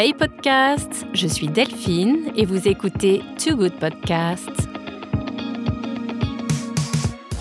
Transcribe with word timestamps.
Hey 0.00 0.14
podcast, 0.14 1.06
je 1.12 1.26
suis 1.26 1.48
Delphine 1.48 2.30
et 2.36 2.44
vous 2.44 2.68
écoutez 2.68 3.20
Too 3.36 3.56
Good 3.56 3.72
Podcast. 3.80 4.48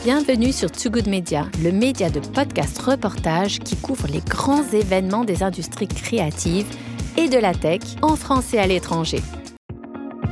Bienvenue 0.03 0.51
sur 0.51 0.71
Too 0.71 0.89
Good 0.89 1.07
Media, 1.07 1.45
le 1.63 1.71
média 1.71 2.09
de 2.09 2.19
podcast 2.19 2.79
reportage 2.79 3.59
qui 3.59 3.75
couvre 3.75 4.07
les 4.07 4.21
grands 4.21 4.63
événements 4.73 5.23
des 5.23 5.43
industries 5.43 5.87
créatives 5.87 6.65
et 7.15 7.29
de 7.29 7.37
la 7.37 7.53
tech 7.53 7.81
en 8.01 8.15
France 8.15 8.51
et 8.55 8.57
à 8.57 8.65
l'étranger. 8.65 9.19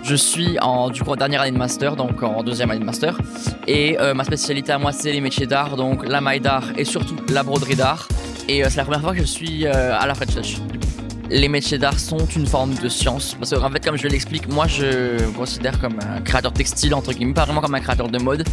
Je 0.02 0.16
suis 0.16 0.58
en 0.62 0.90
dernière 0.90 1.42
année 1.42 1.52
de 1.52 1.58
master, 1.60 1.96
donc 1.96 2.24
en 2.24 2.42
deuxième 2.42 2.72
année 2.72 2.80
de 2.80 2.86
master, 2.86 3.20
et 3.68 4.00
euh, 4.00 4.16
ma 4.16 4.24
spécialité 4.24 4.72
à 4.72 4.80
moi 4.80 4.92
c'est 4.92 5.12
les 5.12 5.22
métiers 5.22 5.46
d'art, 5.46 5.76
donc 5.76 6.04
la 6.08 6.22
maille 6.22 6.42
d'art 6.42 6.72
et 6.76 6.86
surtout 6.86 7.18
la 7.30 7.44
broderie 7.44 7.76
d'art. 7.76 8.08
Et 8.48 8.64
euh, 8.64 8.68
c'est 8.72 8.78
la 8.78 8.84
première 8.84 9.02
fois 9.02 9.14
que 9.14 9.20
je 9.20 9.26
suis 9.26 9.68
euh, 9.68 9.96
à 9.96 10.08
la 10.08 10.16
French 10.16 10.34
Touch. 10.34 10.56
Les 11.30 11.48
métiers 11.48 11.78
d'art 11.78 12.00
sont 12.00 12.26
une 12.36 12.46
forme 12.46 12.76
de 12.76 12.88
science. 12.88 13.36
Parce 13.40 13.52
qu'en 13.52 13.70
fait, 13.70 13.84
comme 13.84 13.98
je 13.98 14.08
l'explique, 14.08 14.48
moi 14.48 14.68
je 14.68 14.86
me 15.26 15.32
considère 15.32 15.80
comme 15.80 15.98
un 16.00 16.22
créateur 16.22 16.54
textile, 16.54 16.94
entre 16.94 17.14
guillemets, 17.14 17.34
pas 17.34 17.46
vraiment 17.46 17.62
comme 17.62 17.76
un 17.76 17.80
créateur 17.80 18.10
de 18.10 18.20
mode. 18.20 18.48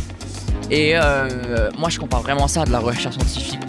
Et 0.71 0.93
euh, 0.95 1.71
moi 1.79 1.91
je 1.91 1.99
compare 1.99 2.23
vraiment 2.23 2.49
ça 2.49 2.63
à 2.63 2.65
de 2.65 2.73
la 2.73 2.79
recherche 2.79 3.17
scientifique. 3.17 3.61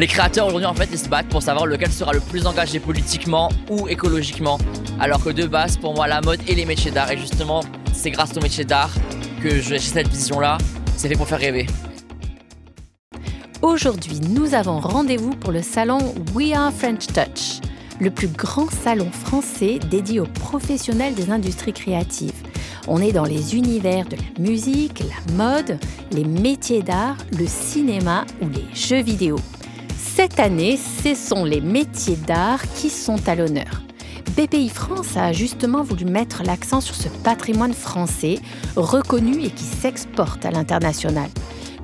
Les 0.00 0.06
créateurs 0.06 0.46
aujourd'hui 0.46 0.66
en 0.66 0.74
fait 0.74 0.88
ils 0.90 0.98
se 0.98 1.08
battent 1.08 1.28
pour 1.28 1.42
savoir 1.42 1.66
lequel 1.66 1.92
sera 1.92 2.12
le 2.12 2.20
plus 2.20 2.46
engagé 2.46 2.80
politiquement 2.80 3.50
ou 3.68 3.86
écologiquement. 3.86 4.58
Alors 4.98 5.22
que 5.22 5.30
de 5.30 5.46
base 5.46 5.76
pour 5.76 5.94
moi 5.94 6.08
la 6.08 6.20
mode 6.20 6.40
et 6.48 6.54
les 6.54 6.64
métiers 6.64 6.90
d'art 6.90 7.10
et 7.12 7.18
justement 7.18 7.60
c'est 7.92 8.10
grâce 8.10 8.36
aux 8.36 8.40
métiers 8.40 8.64
d'art 8.64 8.90
que 9.42 9.60
j'ai 9.60 9.78
cette 9.78 10.08
vision 10.08 10.40
là. 10.40 10.58
C'est 10.96 11.08
fait 11.08 11.16
pour 11.16 11.28
faire 11.28 11.38
rêver. 11.38 11.66
Aujourd'hui, 13.62 14.20
nous 14.20 14.54
avons 14.54 14.80
rendez-vous 14.80 15.36
pour 15.36 15.52
le 15.52 15.60
salon 15.60 16.14
We 16.34 16.54
Are 16.54 16.72
French 16.72 17.06
Touch, 17.08 17.60
le 18.00 18.10
plus 18.10 18.28
grand 18.28 18.70
salon 18.70 19.10
français 19.10 19.78
dédié 19.78 20.20
aux 20.20 20.26
professionnels 20.26 21.14
des 21.14 21.30
industries 21.30 21.72
créatives. 21.72 22.42
On 22.88 23.00
est 23.00 23.12
dans 23.12 23.24
les 23.24 23.54
univers 23.54 24.06
de 24.06 24.16
la 24.16 24.42
musique, 24.42 25.00
la 25.00 25.34
mode, 25.34 25.78
les 26.10 26.24
métiers 26.24 26.82
d'art, 26.82 27.18
le 27.38 27.46
cinéma 27.46 28.24
ou 28.40 28.48
les 28.48 28.64
jeux 28.74 29.02
vidéo. 29.02 29.36
Cette 29.98 30.40
année, 30.40 30.78
ce 31.04 31.14
sont 31.14 31.44
les 31.44 31.60
métiers 31.60 32.16
d'art 32.16 32.62
qui 32.74 32.90
sont 32.90 33.28
à 33.28 33.34
l'honneur. 33.34 33.82
BPI 34.36 34.68
France 34.68 35.16
a 35.16 35.32
justement 35.32 35.82
voulu 35.82 36.04
mettre 36.04 36.42
l'accent 36.42 36.80
sur 36.80 36.94
ce 36.94 37.08
patrimoine 37.08 37.74
français 37.74 38.38
reconnu 38.76 39.42
et 39.42 39.50
qui 39.50 39.64
s'exporte 39.64 40.44
à 40.46 40.50
l'international. 40.50 41.28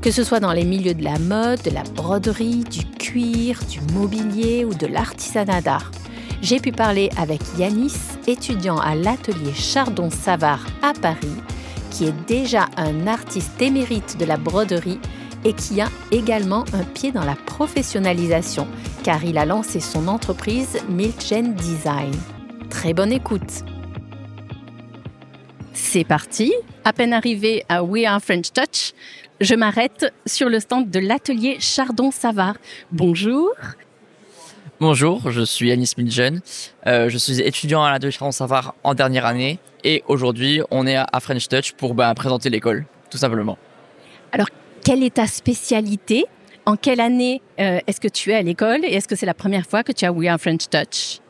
Que 0.00 0.10
ce 0.10 0.22
soit 0.22 0.40
dans 0.40 0.52
les 0.52 0.64
milieux 0.64 0.94
de 0.94 1.04
la 1.04 1.18
mode, 1.18 1.62
de 1.62 1.70
la 1.70 1.82
broderie, 1.82 2.64
du 2.70 2.84
cuir, 2.84 3.60
du 3.68 3.80
mobilier 3.92 4.64
ou 4.64 4.72
de 4.72 4.86
l'artisanat 4.86 5.60
d'art. 5.60 5.90
J'ai 6.42 6.60
pu 6.60 6.70
parler 6.70 7.10
avec 7.16 7.40
Yanis, 7.58 7.96
étudiant 8.26 8.78
à 8.78 8.94
l'atelier 8.94 9.54
Chardon-Savard 9.54 10.66
à 10.82 10.92
Paris, 10.92 11.36
qui 11.90 12.04
est 12.04 12.26
déjà 12.26 12.66
un 12.76 13.06
artiste 13.06 13.60
émérite 13.60 14.18
de 14.18 14.24
la 14.24 14.36
broderie 14.36 15.00
et 15.44 15.54
qui 15.54 15.80
a 15.80 15.88
également 16.12 16.64
un 16.72 16.84
pied 16.84 17.10
dans 17.12 17.24
la 17.24 17.36
professionnalisation, 17.36 18.66
car 19.02 19.24
il 19.24 19.38
a 19.38 19.44
lancé 19.46 19.80
son 19.80 20.08
entreprise 20.08 20.78
Milchen 20.88 21.54
Design. 21.54 22.12
Très 22.68 22.92
bonne 22.92 23.12
écoute. 23.12 23.64
C'est 25.72 26.04
parti. 26.04 26.52
À 26.84 26.92
peine 26.92 27.12
arrivé 27.12 27.64
à 27.68 27.82
We 27.82 28.04
Are 28.04 28.20
French 28.20 28.52
Touch, 28.52 28.92
je 29.40 29.54
m'arrête 29.54 30.12
sur 30.26 30.48
le 30.48 30.60
stand 30.60 30.90
de 30.90 30.98
l'atelier 30.98 31.56
Chardon-Savard. 31.60 32.56
Bonjour. 32.92 33.50
Bonjour, 34.78 35.30
je 35.30 35.40
suis 35.40 35.72
Anis 35.72 35.96
Miljen. 35.96 36.42
Euh, 36.86 37.08
je 37.08 37.16
suis 37.16 37.40
étudiant 37.40 37.82
à 37.82 37.90
l'atelier 37.90 38.10
Chardon-Savard 38.10 38.74
en 38.84 38.92
dernière 38.92 39.24
année 39.24 39.58
et 39.84 40.04
aujourd'hui 40.06 40.60
on 40.70 40.86
est 40.86 40.96
à 40.96 41.20
French 41.20 41.48
Touch 41.48 41.72
pour 41.72 41.94
ben, 41.94 42.12
présenter 42.12 42.50
l'école, 42.50 42.84
tout 43.10 43.16
simplement. 43.16 43.56
Alors, 44.32 44.48
quelle 44.84 45.02
est 45.02 45.14
ta 45.14 45.26
spécialité? 45.26 46.26
En 46.66 46.76
quelle 46.76 47.00
année 47.00 47.40
euh, 47.58 47.78
est-ce 47.86 48.02
que 48.02 48.08
tu 48.08 48.32
es 48.32 48.34
à 48.34 48.42
l'école? 48.42 48.84
Et 48.84 48.92
est-ce 48.92 49.08
que 49.08 49.16
c'est 49.16 49.24
la 49.24 49.32
première 49.32 49.64
fois 49.64 49.82
que 49.82 49.92
tu 49.92 50.04
as 50.04 50.12
We 50.12 50.28
Are 50.28 50.38
French 50.38 50.68
Touch? 50.68 51.20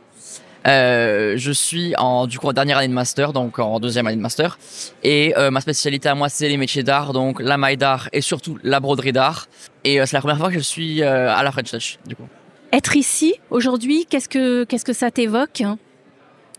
Euh, 0.67 1.35
je 1.37 1.53
suis 1.53 1.95
en 1.99 2.27
du 2.27 2.41
coup 2.41 2.49
en 2.49 2.53
dernière 2.53 2.79
année 2.79 2.89
de 2.89 2.95
master, 2.95 3.33
donc 3.33 3.61
en 3.61 3.79
deuxième 3.79 4.09
année 4.09 4.17
de 4.17 4.23
master, 4.23 4.59
et 5.05 5.33
ma 5.53 5.61
spécialité 5.61 6.09
à 6.09 6.17
moi 6.17 6.29
c'est 6.29 6.49
les 6.49 6.57
métiers 6.57 6.83
d'art, 6.83 7.13
donc 7.13 7.41
la 7.41 7.57
maille 7.57 7.77
d'art 7.77 8.09
et 8.13 8.23
surtout 8.23 8.59
la 8.65 8.81
broderie 8.81 9.13
d'art. 9.13 9.47
Et 9.85 10.05
c'est 10.05 10.15
la 10.15 10.21
première 10.21 10.39
fois 10.39 10.49
que 10.49 10.55
je 10.55 10.65
suis 10.65 11.05
à 11.05 11.41
la 11.45 11.53
French 11.53 11.71
Touch, 11.71 11.99
du 12.09 12.17
coup. 12.17 12.27
Être 12.73 12.97
ici 12.97 13.35
aujourd'hui, 13.51 14.07
qu'est-ce 14.09 14.29
que 14.29 14.65
qu'est-ce 14.65 14.85
que 14.85 14.93
ça 14.93 15.11
t'évoque? 15.11 15.63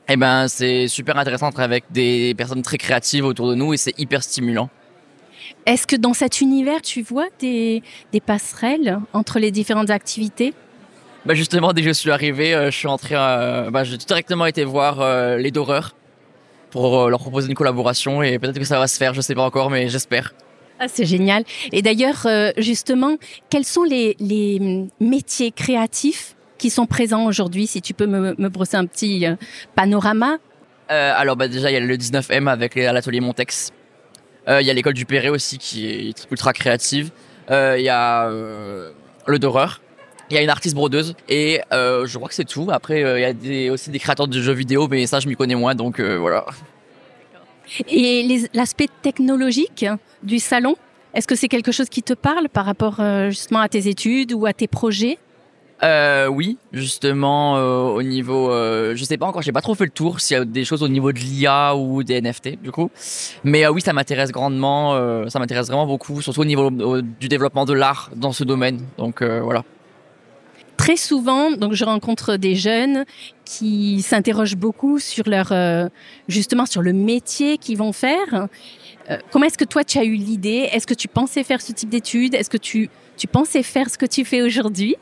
Eh 0.09 0.16
ben 0.16 0.47
c'est 0.47 0.88
super 0.88 1.18
intéressant 1.18 1.50
d'être 1.50 1.59
avec 1.59 1.84
des 1.91 2.34
personnes 2.35 2.62
très 2.62 2.78
créatives 2.78 3.25
autour 3.25 3.50
de 3.50 3.56
nous 3.56 3.73
et 3.73 3.78
c'est 3.78 3.97
hyper 4.00 4.23
stimulant. 4.23 4.69
Est-ce 5.66 5.85
que 5.85 5.96
dans 5.96 6.13
cet 6.13 6.41
univers, 6.41 6.81
tu 6.81 7.01
vois 7.01 7.28
des, 7.40 7.84
des 8.12 8.22
passerelles 8.22 9.00
entre 9.13 9.40
les 9.40 9.51
différentes 9.51 9.90
activités? 9.90 10.53
Bah 11.25 11.34
justement, 11.34 11.73
dès 11.73 11.81
que 11.81 11.88
je 11.90 11.94
suis 11.94 12.12
arrivé, 12.12 12.53
euh, 12.53 12.72
je 12.72 12.78
suis 12.78 12.88
entré, 12.88 13.16
euh, 13.17 13.69
bah, 13.69 13.84
j'ai 13.84 13.97
directement 13.97 14.46
été 14.46 14.63
voir 14.63 15.01
euh, 15.01 15.38
les 15.38 15.51
Doreurs 15.51 15.94
pour 16.72 17.09
leur 17.09 17.19
proposer 17.19 17.50
une 17.50 17.56
collaboration 17.56 18.23
et 18.23 18.40
peut-être 18.40 18.59
que 18.59 18.66
ça 18.66 18.79
va 18.79 18.88
se 18.88 18.97
faire, 18.97 19.13
je 19.13 19.22
sais 19.22 19.35
pas 19.35 19.44
encore, 19.44 19.69
mais 19.69 19.90
j'espère. 19.90 20.34
Ah, 20.80 20.88
c'est 20.88 21.06
génial. 21.06 21.44
Et 21.72 21.82
d'ailleurs, 21.82 22.26
euh, 22.26 22.52
justement, 22.58 23.18
quels 23.50 23.66
sont 23.66 23.84
les, 23.84 24.16
hum, 24.60 24.88
métiers 25.00 25.52
créatifs 25.52 26.36
qui 26.58 26.70
sont 26.70 26.86
présents 26.86 27.26
aujourd'hui 27.26 27.68
Si 27.68 27.82
tu 27.82 27.94
peux 27.94 28.06
me, 28.06 28.50
brosser 28.50 28.78
un 28.78 28.86
petit 28.86 29.26
euh, 29.26 29.36
panorama? 29.76 30.38
Euh, 30.90 31.14
alors 31.16 31.36
bah 31.36 31.50
déjà 31.50 31.70
il 31.70 31.74
y 31.74 31.76
a 31.76 31.82
le 31.82 31.98
19M 31.98 32.48
avec 32.48 32.76
l'atelier 32.76 33.20
Montex. 33.20 33.74
Il 34.48 34.66
y 34.66 34.70
a 34.70 34.74
l'école 34.74 34.94
du 34.94 35.06
Perret 35.06 35.28
aussi 35.28 35.58
qui 35.58 35.86
est 35.86 36.32
ultra 36.32 36.54
créative. 36.54 37.12
Il 37.50 37.82
y 37.82 37.90
a 37.90 38.30
le 38.30 39.40
Doreur. 39.40 39.82
Il 40.30 40.36
y 40.36 40.38
a 40.38 40.42
une 40.42 40.50
artiste 40.50 40.76
brodeuse 40.76 41.16
et 41.28 41.59
je 41.74 42.16
crois 42.16 42.30
que 42.30 42.36
c'est 42.36 42.46
tout. 42.46 42.70
Après 42.72 43.02
il 43.02 43.52
y 43.52 43.68
a 43.68 43.74
aussi 43.74 43.90
des 43.90 44.00
créateurs 44.00 44.30
de 44.30 44.42
jeux 44.42 44.54
vidéo 44.54 44.88
mais 44.88 45.06
ça 45.08 45.20
je 45.20 45.28
m'y 45.28 45.36
connais 45.36 45.56
moins 45.56 45.76
donc 45.76 46.00
voilà. 46.00 46.46
Et 47.89 48.47
l'aspect 48.53 48.88
technologique 49.01 49.85
du 50.23 50.39
salon, 50.39 50.75
est-ce 51.13 51.28
que 51.28 51.35
c'est 51.35 51.47
quelque 51.47 51.72
chose 51.72 51.89
qui 51.89 52.03
te 52.03 52.13
parle 52.13 52.50
par 52.50 52.66
rapport 52.66 53.00
euh, 53.00 53.29
justement 53.29 53.59
à 53.59 53.69
tes 53.69 53.88
études 53.88 54.33
ou 54.33 54.45
à 54.45 54.53
tes 54.53 54.67
projets? 54.67 55.17
Euh, 55.83 56.28
oui, 56.28 56.57
justement 56.73 57.57
euh, 57.57 57.81
au 57.81 58.01
niveau, 58.01 58.51
euh, 58.51 58.95
je 58.95 59.03
sais 59.03 59.17
pas 59.17 59.28
encore, 59.28 59.44
j'ai 59.44 59.51
pas 59.51 59.61
trop 59.61 59.75
fait 59.75 59.85
le 59.85 59.91
tour 59.91 60.19
s'il 60.19 60.35
y 60.35 60.39
a 60.39 60.44
des 60.44 60.66
choses 60.66 60.81
au 60.81 60.88
niveau 60.88 61.11
de 61.11 61.19
l'IA 61.19 61.75
ou 61.75 62.03
des 62.03 62.19
NFT 62.19 62.61
du 62.63 62.72
coup, 62.72 62.89
mais 63.44 63.67
oui 63.67 63.81
ça 63.81 63.94
m'intéresse 63.94 64.31
grandement, 64.31 64.94
ça 65.29 65.38
m'intéresse 65.38 65.67
vraiment 65.67 65.85
beaucoup, 65.85 66.22
surtout 66.22 66.41
au 66.41 66.45
niveau 66.45 66.72
du 66.72 67.28
développement 67.28 67.66
de 67.66 67.73
l'art 67.73 68.09
dans 68.16 68.31
ce 68.31 68.44
domaine. 68.44 68.81
Donc 68.97 69.22
voilà. 69.22 69.63
Très 70.78 70.96
souvent, 70.96 71.52
donc 71.52 71.74
je 71.74 71.84
rencontre 71.84 72.38
des 72.38 72.56
jeunes 72.56 73.04
qui 73.46 74.02
s'interrogent 74.02 74.56
beaucoup 74.56 75.00
sur 75.00 75.28
leur 75.28 75.52
euh, 75.52 75.90
justement 76.28 76.66
sur 76.66 76.82
le 76.82 76.94
métier 76.94 77.58
qu'ils 77.58 77.78
vont 77.78 77.94
faire. 77.94 78.48
Euh, 79.10 79.18
comment 79.32 79.46
est-ce 79.46 79.58
que 79.58 79.66
toi 79.66 79.84
tu 79.84 79.98
as 79.98 80.04
eu 80.04 80.14
l'idée? 80.14 80.70
Est-ce 80.72 80.86
que 80.86 80.94
tu 80.94 81.08
pensais 81.08 81.44
faire 81.44 81.62
ce 81.62 81.72
type 81.72 81.90
d'études? 81.90 82.36
Est-ce 82.36 82.50
que 82.50 82.58
tu 82.58 82.90
tu 83.18 83.26
pensais 83.26 83.64
faire 83.64 83.90
ce 83.90 83.98
que 83.98 84.06
tu 84.06 84.24
fais 84.24 84.44
aujourd'hui? 84.44 84.96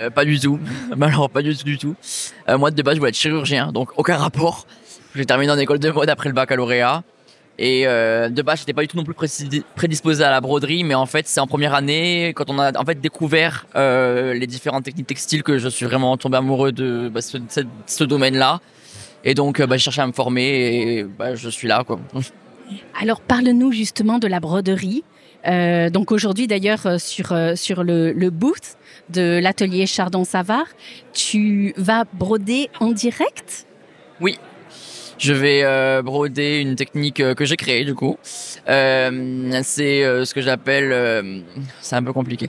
Euh, 0.00 0.10
pas 0.10 0.24
du 0.24 0.38
tout, 0.38 0.60
alors 1.00 1.28
pas 1.28 1.42
du 1.42 1.56
tout 1.56 1.64
du 1.64 1.76
tout. 1.76 1.96
Moi 2.48 2.70
de 2.70 2.82
base 2.82 2.94
je 2.94 3.00
voulais 3.00 3.10
être 3.10 3.16
chirurgien, 3.16 3.72
donc 3.72 3.90
aucun 3.98 4.16
rapport. 4.16 4.66
J'ai 5.14 5.26
terminé 5.26 5.50
en 5.50 5.58
école 5.58 5.80
de 5.80 5.90
mode 5.90 6.08
après 6.08 6.28
le 6.28 6.34
baccalauréat. 6.34 7.02
Et 7.62 7.86
euh, 7.86 8.30
de 8.30 8.40
base, 8.40 8.60
j'étais 8.60 8.72
pas 8.72 8.80
du 8.80 8.88
tout 8.88 8.96
non 8.96 9.04
plus 9.04 9.14
prédisposé 9.76 10.24
à 10.24 10.30
la 10.30 10.40
broderie, 10.40 10.82
mais 10.82 10.94
en 10.94 11.04
fait, 11.04 11.28
c'est 11.28 11.40
en 11.40 11.46
première 11.46 11.74
année, 11.74 12.32
quand 12.34 12.48
on 12.48 12.58
a 12.58 12.74
en 12.80 12.84
fait 12.86 12.98
découvert 13.02 13.66
euh, 13.76 14.32
les 14.32 14.46
différentes 14.46 14.84
techniques 14.84 15.06
textiles, 15.08 15.42
que 15.42 15.58
je 15.58 15.68
suis 15.68 15.84
vraiment 15.84 16.16
tombé 16.16 16.38
amoureux 16.38 16.72
de 16.72 17.10
bah, 17.12 17.20
ce, 17.20 17.36
ce- 17.50 17.60
ce 17.86 18.04
domaine-là. 18.04 18.60
Et 19.24 19.34
donc, 19.34 19.60
euh, 19.60 19.66
bah, 19.66 19.76
j'ai 19.76 19.82
cherché 19.84 20.00
à 20.00 20.06
me 20.06 20.12
former 20.12 20.42
et 20.98 21.04
bah, 21.04 21.34
je 21.34 21.50
suis 21.50 21.68
là, 21.68 21.84
quoi. 21.86 22.00
Alors 23.00 23.20
parle-nous 23.20 23.72
justement 23.72 24.18
de 24.18 24.26
la 24.26 24.40
broderie. 24.40 25.04
Euh, 25.46 25.90
donc 25.90 26.12
aujourd'hui 26.12 26.46
d'ailleurs 26.46 27.00
sur 27.00 27.32
sur 27.56 27.82
le, 27.82 28.12
le 28.12 28.30
booth 28.30 28.76
de 29.08 29.40
l'atelier 29.42 29.86
Chardon 29.86 30.22
Savard, 30.24 30.66
tu 31.14 31.72
vas 31.78 32.04
broder 32.12 32.68
en 32.78 32.92
direct? 32.92 33.66
Je 35.20 35.34
vais 35.34 35.60
euh, 35.64 36.00
broder 36.00 36.60
une 36.60 36.76
technique 36.76 37.20
euh, 37.20 37.34
que 37.34 37.44
j'ai 37.44 37.58
créée 37.58 37.84
du 37.84 37.94
coup. 37.94 38.16
Euh, 38.70 39.60
c'est 39.62 40.02
ce 40.24 40.32
que 40.32 40.40
j'appelle, 40.40 41.44
c'est 41.82 41.94
un 41.94 42.02
peu 42.02 42.14
compliqué. 42.14 42.48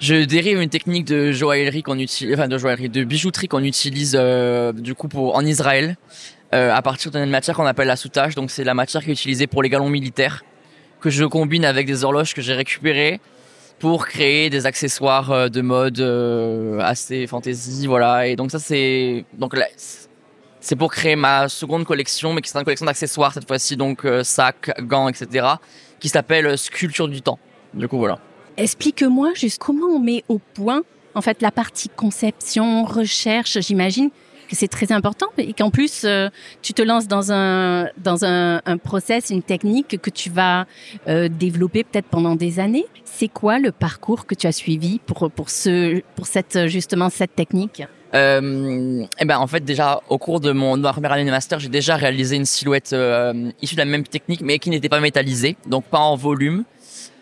Je 0.00 0.24
dérive 0.24 0.60
une 0.60 0.68
technique 0.68 1.06
de 1.06 1.30
joaillerie 1.30 1.84
qu'on 1.84 2.00
utilise, 2.00 2.34
enfin 2.34 2.48
de 2.48 3.04
bijouterie 3.04 3.46
qu'on 3.46 3.62
utilise 3.62 4.18
du 4.74 4.94
coup 4.96 5.06
pour 5.06 5.36
en 5.36 5.44
Israël 5.46 5.96
à 6.50 6.82
partir 6.82 7.12
d'une 7.12 7.30
matière 7.30 7.54
qu'on 7.54 7.66
appelle 7.66 7.86
la 7.86 7.96
soutache. 7.96 8.34
Donc 8.34 8.50
c'est 8.50 8.64
la 8.64 8.74
matière 8.74 9.04
qui 9.04 9.10
est 9.10 9.14
utilisée 9.14 9.46
pour 9.46 9.62
les 9.62 9.68
galons 9.68 9.88
militaires 9.88 10.42
que 11.00 11.08
je 11.08 11.24
combine 11.24 11.64
avec 11.64 11.86
des 11.86 12.02
horloges 12.02 12.34
que 12.34 12.42
j'ai 12.42 12.54
récupérées 12.54 13.20
pour 13.78 14.06
créer 14.06 14.50
des 14.50 14.66
accessoires 14.66 15.48
de 15.48 15.60
mode 15.60 16.00
assez 16.80 17.28
fantasy, 17.28 17.86
voilà. 17.86 18.26
Et 18.26 18.34
donc 18.34 18.50
ça 18.50 18.58
c'est 18.58 19.24
donc 19.38 19.54
C'est 20.64 20.76
pour 20.76 20.92
créer 20.92 21.16
ma 21.16 21.48
seconde 21.48 21.84
collection, 21.84 22.32
mais 22.32 22.40
qui 22.40 22.48
sera 22.48 22.60
une 22.60 22.64
collection 22.64 22.86
d'accessoires 22.86 23.34
cette 23.34 23.48
fois-ci, 23.48 23.76
donc 23.76 24.04
euh, 24.04 24.22
sacs, 24.22 24.70
gants, 24.82 25.08
etc., 25.08 25.44
qui 25.98 26.08
s'appelle 26.08 26.56
Sculpture 26.56 27.08
du 27.08 27.20
temps. 27.20 27.40
Du 27.74 27.88
coup, 27.88 27.98
voilà. 27.98 28.20
Explique-moi 28.56 29.32
juste 29.34 29.58
comment 29.58 29.88
on 29.88 29.98
met 29.98 30.22
au 30.28 30.38
point, 30.38 30.82
en 31.16 31.20
fait, 31.20 31.42
la 31.42 31.50
partie 31.50 31.88
conception, 31.88 32.84
recherche, 32.84 33.58
j'imagine 33.58 34.10
que 34.48 34.54
c'est 34.54 34.68
très 34.68 34.92
important 34.92 35.26
et 35.36 35.52
qu'en 35.52 35.70
plus, 35.70 36.04
euh, 36.04 36.28
tu 36.62 36.74
te 36.74 36.82
lances 36.82 37.08
dans 37.08 37.32
un, 37.32 37.88
dans 37.96 38.24
un, 38.24 38.60
process, 38.84 39.30
une 39.30 39.42
technique 39.42 40.00
que 40.00 40.10
tu 40.10 40.30
vas 40.30 40.66
euh, 41.08 41.28
développer 41.28 41.82
peut-être 41.82 42.06
pendant 42.06 42.36
des 42.36 42.60
années. 42.60 42.86
C'est 43.04 43.28
quoi 43.28 43.58
le 43.58 43.72
parcours 43.72 44.26
que 44.26 44.36
tu 44.36 44.46
as 44.46 44.52
suivi 44.52 45.00
pour, 45.00 45.28
pour, 45.28 45.50
ce, 45.50 46.02
pour 46.14 46.26
cette, 46.28 46.68
justement 46.68 47.10
cette 47.10 47.34
technique? 47.34 47.82
Euh, 48.14 49.06
eh 49.20 49.24
ben 49.24 49.38
en 49.38 49.46
fait 49.46 49.64
déjà 49.64 50.02
au 50.10 50.18
cours 50.18 50.40
de 50.40 50.52
mon 50.52 50.80
première 50.82 51.12
année 51.12 51.24
de 51.24 51.30
master 51.30 51.58
j'ai 51.58 51.70
déjà 51.70 51.96
réalisé 51.96 52.36
une 52.36 52.44
silhouette 52.44 52.92
euh, 52.92 53.50
issue 53.62 53.74
de 53.74 53.80
la 53.80 53.86
même 53.86 54.02
technique 54.02 54.42
mais 54.42 54.58
qui 54.58 54.68
n'était 54.68 54.90
pas 54.90 55.00
métallisée 55.00 55.56
donc 55.66 55.84
pas 55.84 55.98
en 55.98 56.14
volume. 56.14 56.64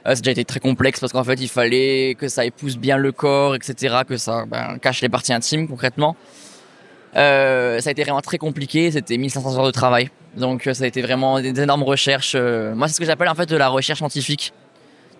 Euh, 0.06 0.14
ça 0.14 0.19
a 0.19 0.22
déjà 0.22 0.31
été 0.32 0.44
très 0.44 0.58
complexe 0.58 0.98
parce 0.98 1.12
qu'en 1.12 1.22
fait 1.22 1.40
il 1.40 1.48
fallait 1.48 2.16
que 2.19 2.26
ça 2.26 2.44
épouse 2.44 2.76
bien 2.76 2.96
le 2.96 3.12
corps 3.12 3.54
etc 3.54 3.98
que 4.08 4.16
ça 4.16 4.46
ben, 4.46 4.78
cache 4.82 5.00
les 5.00 5.08
parties 5.08 5.32
intimes 5.32 5.69
concrètement. 5.69 6.16
Ça 7.14 7.20
a 7.20 7.90
été 7.90 8.02
vraiment 8.02 8.20
très 8.20 8.38
compliqué 8.38 8.90
c'était 8.90 9.16
1500 9.16 9.58
heures 9.58 9.66
de 9.66 9.70
travail. 9.70 10.10
Donc 10.37 10.69
ça 10.72 10.82
a 10.82 10.87
été 10.88 11.02
vraiment 11.02 11.40
des 11.40 11.60
énormes 11.60 11.84
recherches 11.84 12.34
moi 12.34 12.88
c'est 12.88 12.94
ce 12.94 13.00
que 13.00 13.06
j'appelle 13.06 13.28
en 13.28 13.37
fait 13.37 13.48
de 13.48 13.56
la 13.56 13.69
recherche 13.69 13.98
scientifique 13.98 14.52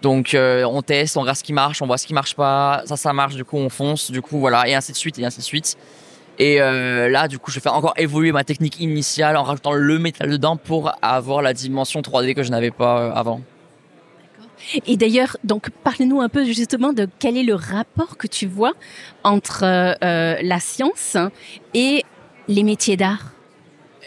donc 0.03 0.35
euh, 0.35 0.65
on 0.65 0.83
teste, 0.83 1.17
on 1.17 1.21
regarde 1.21 1.37
ce 1.37 1.45
qui 1.45 1.53
marche, 1.53 1.83
on 1.83 1.87
voit 1.87 1.99
ce 1.99 2.07
qui 2.07 2.15
marche 2.15 2.35
pas, 2.35 2.83
ça 2.87 2.97
ça 2.97 3.13
marche, 3.13 3.35
du 3.35 3.45
coup 3.45 3.57
on 3.57 3.69
fonce, 3.69 4.11
du 4.11 4.23
coup 4.23 4.39
voilà, 4.39 4.67
et 4.69 4.75
ainsi 4.75 4.93
de 4.93 4.97
suite, 4.97 5.19
et 5.19 5.25
ainsi 5.25 5.39
de 5.39 5.45
suite. 5.45 5.77
Et 6.39 6.63
euh, 6.63 7.11
là, 7.11 7.29
du 7.29 7.39
coup, 7.39 7.51
je 7.51 7.61
fais 7.61 7.69
encore 7.69 7.93
évoluer 7.99 8.33
ma 8.33 8.45
technique 8.45 8.81
initiale 8.81 9.37
en 9.37 9.43
rajoutant 9.43 9.75
le 9.75 9.99
métal 9.99 10.31
dedans 10.31 10.57
pour 10.57 10.91
avoir 11.03 11.43
la 11.43 11.53
dimension 11.53 12.01
3D 12.01 12.33
que 12.33 12.43
je 12.43 12.51
n'avais 12.51 12.71
pas 12.71 12.99
euh, 12.99 13.13
avant. 13.13 13.43
Et 14.87 14.97
d'ailleurs, 14.97 15.37
donc 15.45 15.69
parlez-nous 15.85 16.23
un 16.23 16.31
peu 16.31 16.45
justement 16.45 16.95
de 16.95 17.09
quel 17.19 17.37
est 17.37 17.43
le 17.43 17.55
rapport 17.55 18.17
que 18.17 18.27
tu 18.27 18.47
vois 18.47 18.73
entre 19.23 19.63
la 19.63 20.61
science 20.61 21.17
et 21.75 22.05
les 22.49 22.63
métiers 22.63 22.97
d'art? 22.97 23.33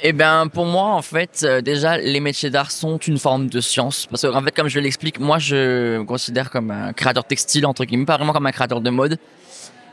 Eh 0.06 0.12
bien, 0.12 0.48
pour 0.50 0.66
moi, 0.66 0.88
en 0.88 1.02
fait, 1.02 1.44
euh, 1.44 1.62
déjà, 1.62 1.98
les 1.98 2.20
métiers 2.20 2.50
d'art 2.50 2.72
sont 2.72 2.98
une 2.98 3.18
forme 3.18 3.48
de 3.48 3.62
science. 3.62 4.06
Parce 4.08 4.24
qu'en 4.24 4.42
fait, 4.42 4.52
comme 4.54 4.68
je 4.68 4.82
l'explique, 4.82 5.18
moi, 5.18 5.40
je 5.40 6.00
me 6.00 6.04
considère 6.04 6.50
comme 6.50 6.72
un 6.72 6.92
créateur 6.92 7.24
textile, 7.24 7.66
entre 7.66 7.86
guillemets, 7.86 8.04
pas 8.04 8.18
vraiment 8.18 8.34
comme 8.34 8.46
un 8.46 8.52
créateur 8.52 8.82
de 8.82 8.90
mode. 8.90 9.18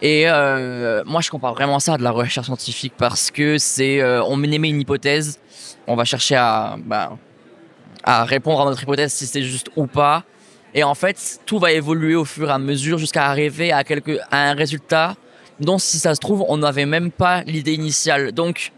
Et 0.02 0.24
euh, 0.26 1.04
moi, 1.06 1.20
je 1.20 1.30
compare 1.30 1.54
vraiment 1.54 1.78
ça 1.78 1.94
à 1.94 1.96
de 1.96 2.02
la 2.02 2.10
recherche 2.10 2.46
scientifique 2.46 2.94
parce 2.98 3.30
que 3.30 3.56
c'est, 3.56 4.00
euh, 4.00 4.20
on 4.24 4.42
émet 4.42 4.70
une 4.70 4.80
hypothèse, 4.80 5.38
on 5.86 5.94
va 5.94 6.04
chercher 6.04 6.34
à, 6.34 6.76
bah, 6.84 7.16
à 8.02 8.24
répondre 8.24 8.62
à 8.62 8.64
notre 8.64 8.82
hypothèse 8.82 9.12
si 9.12 9.26
c'est 9.26 9.42
juste 9.42 9.70
ou 9.76 9.86
pas. 9.86 10.24
Et 10.74 10.82
en 10.82 10.96
fait, 10.96 11.38
tout 11.46 11.60
va 11.60 11.70
évoluer 11.70 12.16
au 12.16 12.24
fur 12.24 12.48
et 12.48 12.52
à 12.52 12.58
mesure 12.58 12.98
jusqu'à 12.98 13.26
arriver 13.26 13.70
à, 13.70 13.84
quelque, 13.84 14.18
à 14.32 14.50
un 14.50 14.54
résultat 14.54 15.14
dont, 15.60 15.78
si 15.78 15.98
ça 15.98 16.16
se 16.16 16.20
trouve, 16.20 16.44
on 16.48 16.56
n'avait 16.56 16.86
même 16.86 17.12
pas 17.12 17.42
l'idée 17.42 17.74
initiale. 17.74 18.32
Donc, 18.32 18.72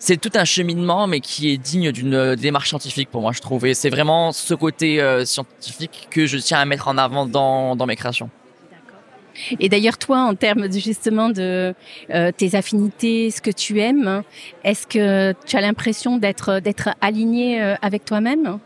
c'est 0.00 0.16
tout 0.16 0.30
un 0.34 0.44
cheminement, 0.46 1.06
mais 1.06 1.20
qui 1.20 1.50
est 1.50 1.58
digne 1.58 1.92
d'une 1.92 2.14
euh, 2.14 2.34
démarche 2.34 2.70
scientifique 2.70 3.10
pour 3.10 3.20
moi, 3.20 3.32
je 3.32 3.40
trouve. 3.40 3.66
Et 3.66 3.74
c'est 3.74 3.90
vraiment 3.90 4.32
ce 4.32 4.54
côté 4.54 5.00
euh, 5.00 5.26
scientifique 5.26 6.08
que 6.10 6.26
je 6.26 6.38
tiens 6.38 6.58
à 6.58 6.64
mettre 6.64 6.88
en 6.88 6.96
avant 6.96 7.26
dans, 7.26 7.76
dans 7.76 7.84
mes 7.86 7.96
créations. 7.96 8.30
Et 9.60 9.68
d'ailleurs, 9.68 9.98
toi, 9.98 10.22
en 10.22 10.34
termes 10.34 10.68
de, 10.68 10.78
justement 10.78 11.28
de 11.28 11.74
euh, 12.10 12.32
tes 12.34 12.54
affinités, 12.54 13.30
ce 13.30 13.42
que 13.42 13.50
tu 13.50 13.78
aimes, 13.80 14.22
est-ce 14.64 14.86
que 14.86 15.34
tu 15.46 15.56
as 15.56 15.60
l'impression 15.60 16.16
d'être 16.16 16.60
d'être 16.60 16.90
aligné 17.00 17.60
avec 17.82 18.04
toi-même? 18.04 18.58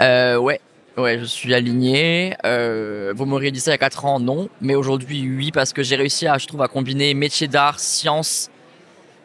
Euh, 0.00 0.36
Ouais, 0.36 0.60
ouais, 0.98 1.18
je 1.18 1.24
suis 1.24 1.54
aligné. 1.54 2.34
Vous 2.44 3.24
m'auriez 3.24 3.50
dit 3.50 3.60
ça 3.60 3.70
il 3.70 3.74
y 3.74 3.74
a 3.74 3.78
4 3.78 4.04
ans, 4.04 4.20
non, 4.20 4.48
mais 4.60 4.74
aujourd'hui, 4.74 5.26
oui, 5.26 5.52
parce 5.52 5.72
que 5.72 5.82
j'ai 5.82 5.96
réussi 5.96 6.26
à, 6.26 6.36
je 6.36 6.46
trouve, 6.46 6.62
à 6.62 6.68
combiner 6.68 7.14
métier 7.14 7.48
d'art, 7.48 7.80
science 7.80 8.50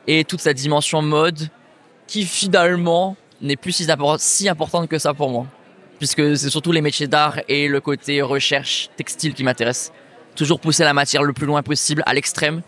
et 0.08 0.24
toute 0.24 0.42
cette 0.42 0.58
dimension 0.58 1.02
mode 1.02 1.50
qui 2.08 2.26
finalement 2.26 3.16
n'est 3.42 3.56
plus 3.56 3.72
si, 3.72 3.88
si 4.18 4.50
importante 4.50 4.90
que 4.90 5.00
ça 5.00 5.14
pour 5.14 5.30
moi. 5.30 5.48
Puisque 5.98 6.36
c'est 6.36 6.50
surtout 6.50 6.72
les 6.72 6.82
métiers 6.82 7.08
d'art 7.08 7.40
et 7.48 7.68
le 7.68 7.80
côté 7.80 8.22
recherche 8.22 8.90
textile 8.98 9.34
qui 9.34 9.44
m'intéressent. 9.44 9.94
Toujours 10.36 10.60
pousser 10.60 10.84
la 10.84 10.94
matière 10.94 11.24
le 11.24 11.34
plus 11.34 11.46
loin 11.46 11.62
possible, 11.62 12.04
à 12.06 12.14
l'extrême, 12.14 12.62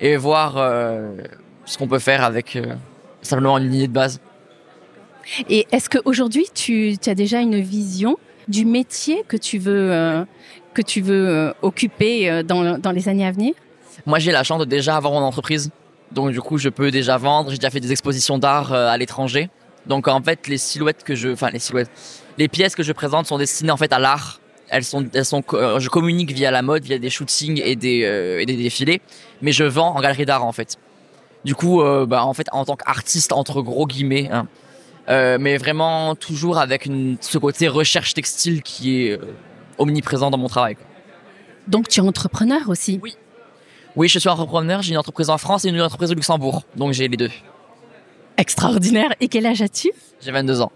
et 0.00 0.16
voir 0.16 0.56
euh, 0.58 1.16
ce 1.64 1.78
qu'on 1.78 1.88
peut 1.88 1.98
faire 1.98 2.24
avec 2.24 2.56
euh, 2.56 2.74
simplement 3.22 3.56
une 3.58 3.70
lignée 3.70 3.86
de 3.86 3.92
base. 3.92 4.20
Et 5.48 5.66
est-ce 5.72 5.88
qu'aujourd'hui, 5.88 6.46
tu, 6.54 6.96
tu, 7.00 7.08
as 7.08 7.14
déjà 7.14 7.40
une 7.40 7.60
vision 7.60 8.18
du 8.48 8.66
métier 8.66 9.24
que 9.26 9.38
tu 9.38 9.58
veux, 9.58 9.90
euh, 9.90 10.24
que 10.74 10.82
tu 10.82 11.00
veux 11.00 11.54
occuper 11.62 12.42
dans, 12.42 12.78
dans 12.78 12.90
les 12.90 13.08
années 13.08 13.26
à 13.26 13.32
venir? 13.32 13.54
Moi, 14.04 14.18
j'ai 14.18 14.32
la 14.32 14.42
chance 14.42 14.60
de 14.60 14.66
déjà 14.66 14.96
avoir 14.96 15.14
mon 15.14 15.20
entreprise 15.20 15.70
donc 16.12 16.30
du 16.30 16.40
coup, 16.40 16.58
je 16.58 16.68
peux 16.68 16.90
déjà 16.90 17.16
vendre. 17.16 17.50
J'ai 17.50 17.58
déjà 17.58 17.70
fait 17.70 17.80
des 17.80 17.92
expositions 17.92 18.38
d'art 18.38 18.72
euh, 18.72 18.88
à 18.88 18.96
l'étranger. 18.96 19.50
Donc 19.86 20.08
en 20.08 20.22
fait, 20.22 20.46
les 20.48 20.58
silhouettes 20.58 21.04
que 21.04 21.14
je, 21.14 21.30
enfin 21.30 21.50
les 21.50 21.58
silhouettes, 21.58 21.90
les 22.38 22.48
pièces 22.48 22.74
que 22.74 22.82
je 22.82 22.92
présente 22.92 23.26
sont 23.26 23.38
destinées 23.38 23.70
en 23.70 23.76
fait 23.76 23.92
à 23.92 23.98
l'art. 23.98 24.40
Elles 24.68 24.84
sont, 24.84 25.06
elles 25.12 25.26
sont, 25.26 25.42
euh, 25.52 25.78
je 25.78 25.88
communique 25.90 26.32
via 26.32 26.50
la 26.50 26.62
mode, 26.62 26.84
via 26.84 26.98
des 26.98 27.10
shootings 27.10 27.60
et 27.62 27.76
des, 27.76 28.02
euh, 28.04 28.40
et 28.40 28.46
des 28.46 28.56
défilés, 28.56 29.02
mais 29.42 29.52
je 29.52 29.64
vends 29.64 29.94
en 29.94 30.00
galerie 30.00 30.24
d'art 30.24 30.44
en 30.44 30.52
fait. 30.52 30.78
Du 31.44 31.54
coup, 31.54 31.82
bah, 32.06 32.24
en 32.24 32.32
fait, 32.32 32.46
en 32.52 32.64
tant 32.64 32.74
qu'artiste 32.74 33.30
entre 33.30 33.60
gros 33.60 33.86
guillemets, 33.86 34.30
hein, 34.32 34.46
mais 35.38 35.58
vraiment 35.58 36.14
toujours 36.14 36.56
avec 36.56 36.86
une, 36.86 37.18
ce 37.20 37.36
côté 37.36 37.68
recherche 37.68 38.14
textile 38.14 38.62
qui 38.62 39.02
est 39.02 39.20
omniprésent 39.76 40.30
dans 40.30 40.38
mon 40.38 40.48
travail. 40.48 40.78
Donc 41.68 41.88
tu 41.88 42.00
es 42.00 42.02
entrepreneur 42.02 42.70
aussi? 42.70 42.98
Oui. 43.02 43.14
Oui, 43.96 44.08
je 44.08 44.18
suis 44.18 44.28
entrepreneur, 44.28 44.82
j'ai 44.82 44.90
une 44.90 44.98
entreprise 44.98 45.30
en 45.30 45.38
France 45.38 45.64
et 45.64 45.68
une 45.68 45.80
entreprise 45.80 46.10
au 46.10 46.14
Luxembourg, 46.14 46.64
donc 46.74 46.92
j'ai 46.92 47.06
les 47.06 47.16
deux. 47.16 47.30
Extraordinaire. 48.36 49.14
Et 49.20 49.28
quel 49.28 49.46
âge 49.46 49.62
as-tu? 49.62 49.92
J'ai 50.20 50.32
22 50.32 50.62
ans. 50.62 50.72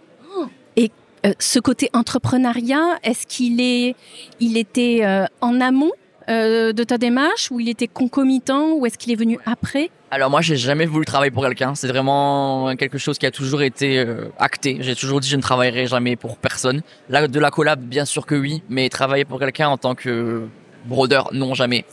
Et 0.77 0.93
euh, 1.27 1.33
ce 1.41 1.59
côté 1.59 1.91
entrepreneuriat, 1.93 2.99
est-ce 3.03 3.27
qu'il 3.27 3.61
est, 3.61 3.97
il 4.39 4.57
était 4.57 5.01
euh, 5.03 5.25
en 5.41 5.61
amont 5.61 5.91
euh, 6.29 6.73
de 6.73 6.85
ta 6.85 6.97
démarche 6.97 7.51
ou 7.51 7.59
il 7.59 7.69
était 7.69 7.89
concomitant 7.89 8.75
ou 8.75 8.87
est-ce 8.87 8.97
qu'il 8.97 9.11
est 9.11 9.17
venu 9.17 9.41
après? 9.47 9.91
Alors 10.13 10.31
moi, 10.31 10.41
j'ai 10.41 10.57
jamais 10.57 10.87
voulu 10.87 11.05
travailler 11.05 11.33
pour 11.33 11.43
quelqu'un. 11.43 11.75
C'est 11.75 11.89
vraiment 11.89 12.77
quelque 12.77 12.99
chose 12.99 13.19
qui 13.19 13.27
a 13.27 13.33
toujours 13.33 13.63
été 13.63 14.07
acté. 14.39 14.79
J'ai 14.81 14.95
toujours 14.95 15.19
dit 15.19 15.29
je 15.29 15.37
ne 15.37 15.43
travaillerai 15.43 15.87
jamais 15.87 16.15
pour 16.15 16.37
personne. 16.37 16.83
Là, 17.09 17.27
de 17.27 17.41
la 17.41 17.51
collab, 17.51 17.81
bien 17.81 18.05
sûr 18.05 18.25
que 18.25 18.37
oui, 18.37 18.63
mais 18.71 18.89
travailler 18.89 19.25
pour 19.25 19.41
quelqu'un 19.41 19.69
en 19.69 19.77
tant 19.77 19.97
que 19.97 20.47
brodeur, 20.87 21.31
non 21.33 21.53
jamais 21.55 21.85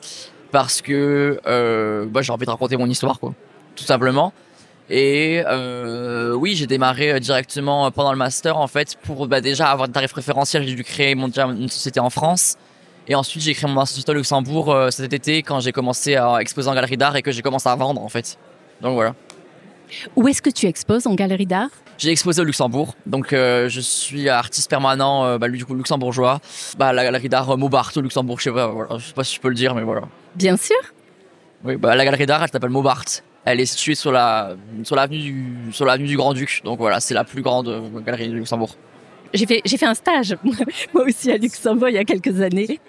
parce 0.56 0.82
que 0.82 1.42
euh, 1.48 2.06
bah, 2.06 2.22
j'ai 2.22 2.32
envie 2.32 2.46
de 2.46 2.50
raconter 2.50 2.78
mon 2.78 2.90
histoire, 2.90 3.20
quoi, 3.20 3.34
tout 3.76 3.84
simplement. 3.84 4.32
Et 4.90 5.44
euh, 5.46 6.32
oui, 6.34 6.56
j'ai 6.56 6.66
démarré 6.66 7.12
euh, 7.12 7.20
directement 7.20 7.92
pendant 7.92 8.14
le 8.14 8.18
master, 8.18 8.56
en 8.56 8.68
fait, 8.68 8.96
pour 9.04 9.28
bah, 9.28 9.42
déjà 9.42 9.70
avoir 9.70 9.90
des 9.90 9.94
tarifs 9.94 10.14
préférentiels. 10.14 10.64
J'ai 10.66 10.76
dû 10.76 10.86
créer 10.86 11.14
mon, 11.14 11.28
une 11.28 11.68
société 11.68 12.00
en 12.00 12.10
France. 12.10 12.56
Et 13.10 13.16
ensuite, 13.16 13.44
j'ai 13.44 13.54
créé 13.54 13.70
mon 13.70 13.86
société 13.86 14.10
au 14.12 14.16
Luxembourg 14.16 14.74
cet 14.92 15.12
été 15.12 15.44
quand 15.44 15.60
j'ai 15.60 15.74
commencé 15.74 16.16
à 16.16 16.38
exposer 16.40 16.70
en 16.70 16.74
galerie 16.74 16.96
d'art 16.96 17.18
et 17.18 17.22
que 17.22 17.34
j'ai 17.34 17.42
commencé 17.42 17.68
à 17.68 17.76
vendre, 17.76 18.02
en 18.02 18.08
fait. 18.08 18.38
Donc 18.80 18.94
voilà. 18.94 19.14
Où 20.16 20.28
est-ce 20.28 20.42
que 20.42 20.50
tu 20.50 20.66
exposes 20.66 21.08
en 21.08 21.16
galerie 21.16 21.46
d'art? 21.46 21.70
J'ai 21.98 22.12
exposé 22.12 22.42
au 22.42 22.46
Luxembourg, 22.46 22.96
donc 23.06 23.32
euh, 23.32 23.70
je 23.70 23.80
suis 23.80 24.28
artiste 24.28 24.70
permanent, 24.70 25.26
euh, 25.26 25.38
bah, 25.38 25.48
du 25.48 25.66
coup 25.66 25.76
luxembourgeois, 25.76 26.42
bah, 26.78 26.92
la 26.92 27.06
galerie 27.06 27.30
d'art 27.30 27.58
Maubart 27.58 27.92
au 27.96 28.02
Luxembourg, 28.02 28.38
je 28.40 28.46
sais 28.46 28.52
pas, 28.52 28.68
voilà, 28.68 28.98
je 28.98 29.08
sais 29.08 29.14
pas 29.14 29.24
si 29.24 29.36
je 29.36 29.40
peux 29.40 29.48
le 29.48 29.56
dire, 29.56 29.74
mais 29.76 29.84
voilà. 29.84 30.02
Bien 30.36 30.58
sûr. 30.58 30.76
Oui, 31.64 31.78
bah, 31.78 31.96
la 31.96 32.04
galerie 32.04 32.26
d'art, 32.26 32.44
elle 32.44 32.50
s'appelle 32.52 32.70
Maubart. 32.70 33.06
Elle 33.46 33.60
est 33.60 33.66
située 33.66 33.96
sur 33.96 34.12
la 34.12 34.56
sur 34.84 34.96
l'avenue 34.96 35.20
du 35.20 35.56
sur 35.72 35.86
l'avenue 35.86 36.08
du 36.08 36.18
Grand 36.18 36.34
Duc, 36.34 36.62
donc 36.64 36.80
voilà, 36.80 37.00
c'est 37.00 37.14
la 37.14 37.24
plus 37.24 37.44
grande 37.44 37.68
euh, 37.68 38.00
galerie 38.06 38.28
du 38.28 38.38
Luxembourg. 38.38 38.76
J'ai 39.34 39.46
fait 39.46 39.62
j'ai 39.64 39.78
fait 39.78 39.86
un 39.86 39.94
stage 39.94 40.36
moi 40.94 41.04
aussi 41.06 41.32
à 41.32 41.38
Luxembourg 41.38 41.90
il 41.90 41.96
y 41.96 41.98
a 42.00 42.06
quelques 42.06 42.42
années 42.42 42.80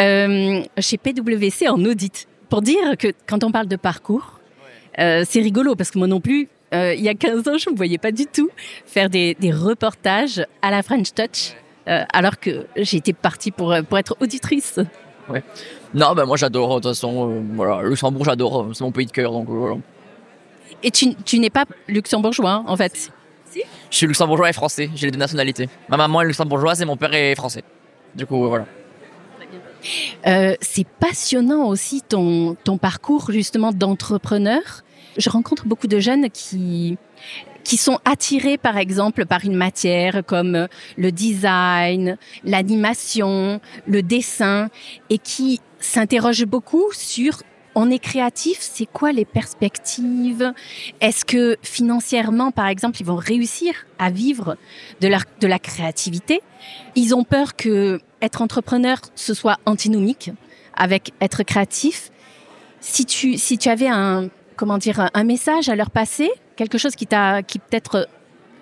euh, 0.00 0.62
chez 0.78 0.98
PwC 0.98 1.68
en 1.68 1.84
audit 1.84 2.26
pour 2.48 2.62
dire 2.62 2.96
que 2.98 3.08
quand 3.26 3.44
on 3.44 3.52
parle 3.52 3.68
de 3.68 3.76
parcours, 3.76 4.40
euh, 4.98 5.24
c'est 5.28 5.40
rigolo 5.40 5.74
parce 5.74 5.90
que 5.90 5.98
moi 5.98 6.06
non 6.06 6.20
plus, 6.20 6.48
euh, 6.72 6.94
il 6.94 7.02
y 7.02 7.08
a 7.08 7.14
15 7.14 7.48
ans, 7.48 7.58
je 7.58 7.68
ne 7.68 7.72
me 7.72 7.76
voyais 7.76 7.98
pas 7.98 8.12
du 8.12 8.26
tout 8.26 8.50
faire 8.86 9.10
des, 9.10 9.36
des 9.38 9.52
reportages 9.52 10.44
à 10.62 10.70
la 10.70 10.82
French 10.82 11.12
Touch, 11.14 11.54
euh, 11.88 12.04
alors 12.12 12.38
que 12.38 12.66
j'étais 12.76 13.12
partie 13.12 13.50
pour, 13.50 13.74
pour 13.88 13.98
être 13.98 14.16
auditrice. 14.20 14.80
Ouais. 15.28 15.42
Non, 15.94 16.14
ben 16.14 16.26
moi 16.26 16.36
j'adore, 16.36 16.68
de 16.68 16.74
toute 16.74 16.90
façon, 16.90 17.30
euh, 17.30 17.40
voilà, 17.54 17.82
Luxembourg 17.82 18.24
j'adore, 18.24 18.70
c'est 18.74 18.84
mon 18.84 18.92
pays 18.92 19.06
de 19.06 19.12
cœur, 19.12 19.30
donc 19.30 19.48
voilà. 19.48 19.76
Et 20.82 20.90
tu, 20.90 21.14
tu 21.24 21.38
n'es 21.38 21.50
pas 21.50 21.64
luxembourgeois, 21.88 22.50
hein, 22.50 22.64
en 22.66 22.76
fait? 22.76 23.10
Si 23.50 23.62
Je 23.90 23.96
suis 23.96 24.06
luxembourgeois 24.06 24.50
et 24.50 24.52
français, 24.52 24.90
j'ai 24.94 25.06
les 25.06 25.12
deux 25.12 25.18
nationalités. 25.18 25.68
Ma 25.88 25.96
maman 25.96 26.20
est 26.22 26.26
luxembourgeoise 26.26 26.82
et 26.82 26.84
mon 26.84 26.96
père 26.96 27.14
est 27.14 27.34
français. 27.34 27.62
Du 28.14 28.26
coup, 28.26 28.48
voilà. 28.48 28.66
Euh, 30.26 30.54
c'est 30.60 30.86
passionnant 30.86 31.66
aussi 31.68 32.02
ton, 32.02 32.56
ton 32.64 32.78
parcours 32.78 33.30
justement 33.30 33.70
d'entrepreneur 33.72 34.62
Je 35.16 35.30
rencontre 35.30 35.66
beaucoup 35.66 35.86
de 35.86 36.00
jeunes 36.00 36.30
qui 36.30 36.98
qui 37.62 37.78
sont 37.78 37.98
attirés 38.04 38.58
par 38.58 38.76
exemple 38.76 39.24
par 39.24 39.42
une 39.44 39.56
matière 39.56 40.22
comme 40.26 40.68
le 40.98 41.12
design, 41.12 42.18
l'animation, 42.44 43.60
le 43.86 44.02
dessin 44.02 44.68
et 45.08 45.16
qui 45.16 45.60
s'interrogent 45.80 46.44
beaucoup 46.44 46.92
sur 46.92 47.42
on 47.74 47.90
est 47.90 47.98
créatif, 47.98 48.58
c'est 48.60 48.86
quoi 48.86 49.12
les 49.12 49.24
perspectives? 49.24 50.52
Est-ce 51.00 51.24
que 51.24 51.56
financièrement, 51.62 52.52
par 52.52 52.68
exemple, 52.68 52.98
ils 53.00 53.06
vont 53.06 53.16
réussir 53.16 53.74
à 53.98 54.10
vivre 54.10 54.56
de, 55.00 55.08
leur, 55.08 55.22
de 55.40 55.46
la 55.46 55.58
créativité? 55.58 56.40
Ils 56.94 57.14
ont 57.14 57.24
peur 57.24 57.56
que 57.56 58.00
être 58.22 58.42
entrepreneur, 58.42 58.98
ce 59.16 59.34
soit 59.34 59.58
antinomique 59.66 60.30
avec 60.76 61.12
être 61.20 61.42
créatif. 61.42 62.10
Si 62.80 63.04
tu, 63.06 63.38
si 63.38 63.58
tu 63.58 63.68
avais 63.68 63.88
un, 63.88 64.28
comment 64.56 64.78
dire, 64.78 65.10
un 65.12 65.24
message 65.24 65.68
à 65.68 65.76
leur 65.76 65.90
passer, 65.90 66.30
quelque 66.56 66.78
chose 66.78 66.94
qui 66.94 67.06
t'a, 67.06 67.42
qui 67.42 67.58
peut-être, 67.58 68.08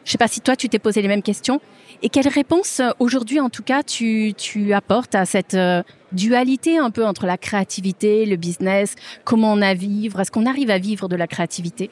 je 0.05 0.13
sais 0.13 0.19
pas 0.19 0.29
si 0.29 0.41
toi 0.41 0.57
tu 0.57 0.69
t'es 0.69 0.79
posé 0.79 1.03
les 1.03 1.09
mêmes 1.09 1.23
questions, 1.23 1.61
et 2.03 2.09
quelle 2.09 2.29
réponse 2.29 2.81
aujourd'hui 2.99 3.41
en 3.41 3.51
tout 3.51 3.63
cas 3.63 3.83
tu, 3.83 4.35
tu 4.37 4.73
apportes 4.73 5.15
à 5.15 5.25
cette 5.25 5.55
euh, 5.55 5.83
dualité 6.13 6.79
un 6.79 6.91
peu 6.91 7.07
entre 7.07 7.27
la 7.27 7.39
créativité, 7.39 8.27
le 8.27 8.37
business, 8.37 8.95
comment 9.25 9.53
on 9.53 9.63
a 9.63 9.75
vivre, 9.75 10.21
est-ce 10.21 10.31
qu'on 10.31 10.47
arrive 10.47 10.71
à 10.71 10.79
vivre 10.79 11.09
de 11.09 11.17
la 11.17 11.27
créativité? 11.27 11.91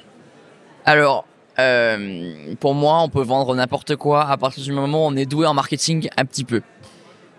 Alors, 0.85 1.27
euh, 1.59 2.55
pour 2.59 2.75
moi, 2.75 3.03
on 3.03 3.09
peut 3.09 3.23
vendre 3.23 3.55
n'importe 3.55 3.97
quoi 3.97 4.27
à 4.27 4.37
partir 4.37 4.65
du 4.65 4.73
moment 4.73 5.07
où 5.07 5.11
on 5.11 5.17
est 5.17 5.27
doué 5.27 5.47
en 5.47 5.55
marketing 5.55 6.09
un 6.17 6.25
petit 6.25 6.45
peu. 6.45 6.63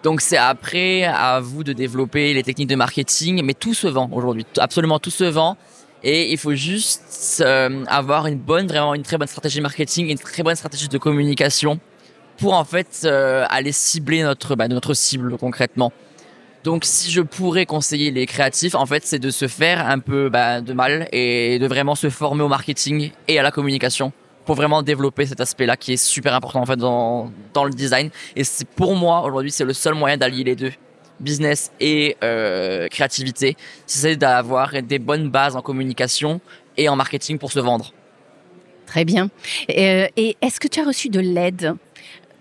Donc 0.03 0.21
c'est 0.21 0.37
après 0.37 1.03
à 1.03 1.39
vous 1.39 1.63
de 1.63 1.73
développer 1.73 2.33
les 2.33 2.43
techniques 2.43 2.69
de 2.69 2.75
marketing, 2.75 3.43
mais 3.43 3.53
tout 3.53 3.73
se 3.73 3.87
vend 3.87 4.09
aujourd'hui, 4.11 4.45
absolument 4.57 4.99
tout 4.99 5.11
se 5.11 5.23
vend. 5.23 5.57
Et 6.03 6.31
il 6.31 6.37
faut 6.37 6.55
juste 6.55 7.43
euh, 7.45 7.83
avoir 7.87 8.27
une 8.27 8.37
bonne, 8.37 8.67
vraiment 8.67 8.95
une 8.95 9.03
très 9.03 9.17
bonne 9.17 9.27
stratégie 9.27 9.61
marketing, 9.61 10.09
une 10.09 10.17
très 10.17 10.41
bonne 10.41 10.55
stratégie 10.55 10.87
de 10.87 10.97
communication 10.97 11.79
pour 12.37 12.53
en 12.53 12.63
fait 12.63 13.01
euh, 13.05 13.45
aller 13.49 13.71
cibler 13.71 14.23
notre, 14.23 14.55
bah, 14.55 14.67
notre 14.67 14.93
cible 14.95 15.37
concrètement. 15.37 15.93
Donc 16.63 16.85
si 16.85 17.11
je 17.11 17.21
pourrais 17.21 17.65
conseiller 17.65 18.11
les 18.11 18.25
créatifs, 18.25 18.75
en 18.75 18.85
fait, 18.85 19.05
c'est 19.05 19.19
de 19.19 19.29
se 19.29 19.47
faire 19.47 19.87
un 19.87 19.99
peu 19.99 20.29
bah, 20.29 20.61
de 20.61 20.73
mal 20.73 21.07
et 21.11 21.59
de 21.59 21.67
vraiment 21.67 21.95
se 21.95 22.09
former 22.09 22.43
au 22.43 22.47
marketing 22.47 23.11
et 23.27 23.39
à 23.39 23.43
la 23.43 23.51
communication 23.51 24.11
pour 24.45 24.55
vraiment 24.55 24.81
développer 24.81 25.25
cet 25.25 25.39
aspect-là 25.39 25.77
qui 25.77 25.93
est 25.93 26.03
super 26.03 26.33
important 26.33 26.61
en 26.61 26.65
fait 26.65 26.77
dans, 26.77 27.31
le 27.55 27.71
design. 27.71 28.09
Et 28.35 28.43
pour 28.75 28.95
moi 28.95 29.23
aujourd'hui, 29.23 29.51
c'est 29.51 29.63
le 29.63 29.73
seul 29.73 29.93
moyen 29.93 30.17
d'allier 30.17 30.43
les 30.43 30.55
deux 30.55 30.71
business 31.21 31.71
et 31.79 32.17
euh, 32.23 32.87
créativité, 32.87 33.55
c'est 33.85 34.15
d'avoir 34.15 34.81
des 34.81 34.99
bonnes 34.99 35.29
bases 35.29 35.55
en 35.55 35.61
communication 35.61 36.41
et 36.77 36.89
en 36.89 36.95
marketing 36.95 37.37
pour 37.37 37.51
se 37.51 37.59
vendre. 37.59 37.93
Très 38.85 39.05
bien. 39.05 39.29
Euh, 39.69 40.07
et, 40.17 40.35
est-ce 40.41 40.59
que 40.59 40.67
tu 40.67 40.81
as 40.81 40.83
reçu 40.83 41.09
de 41.09 41.19
l'aide 41.19 41.75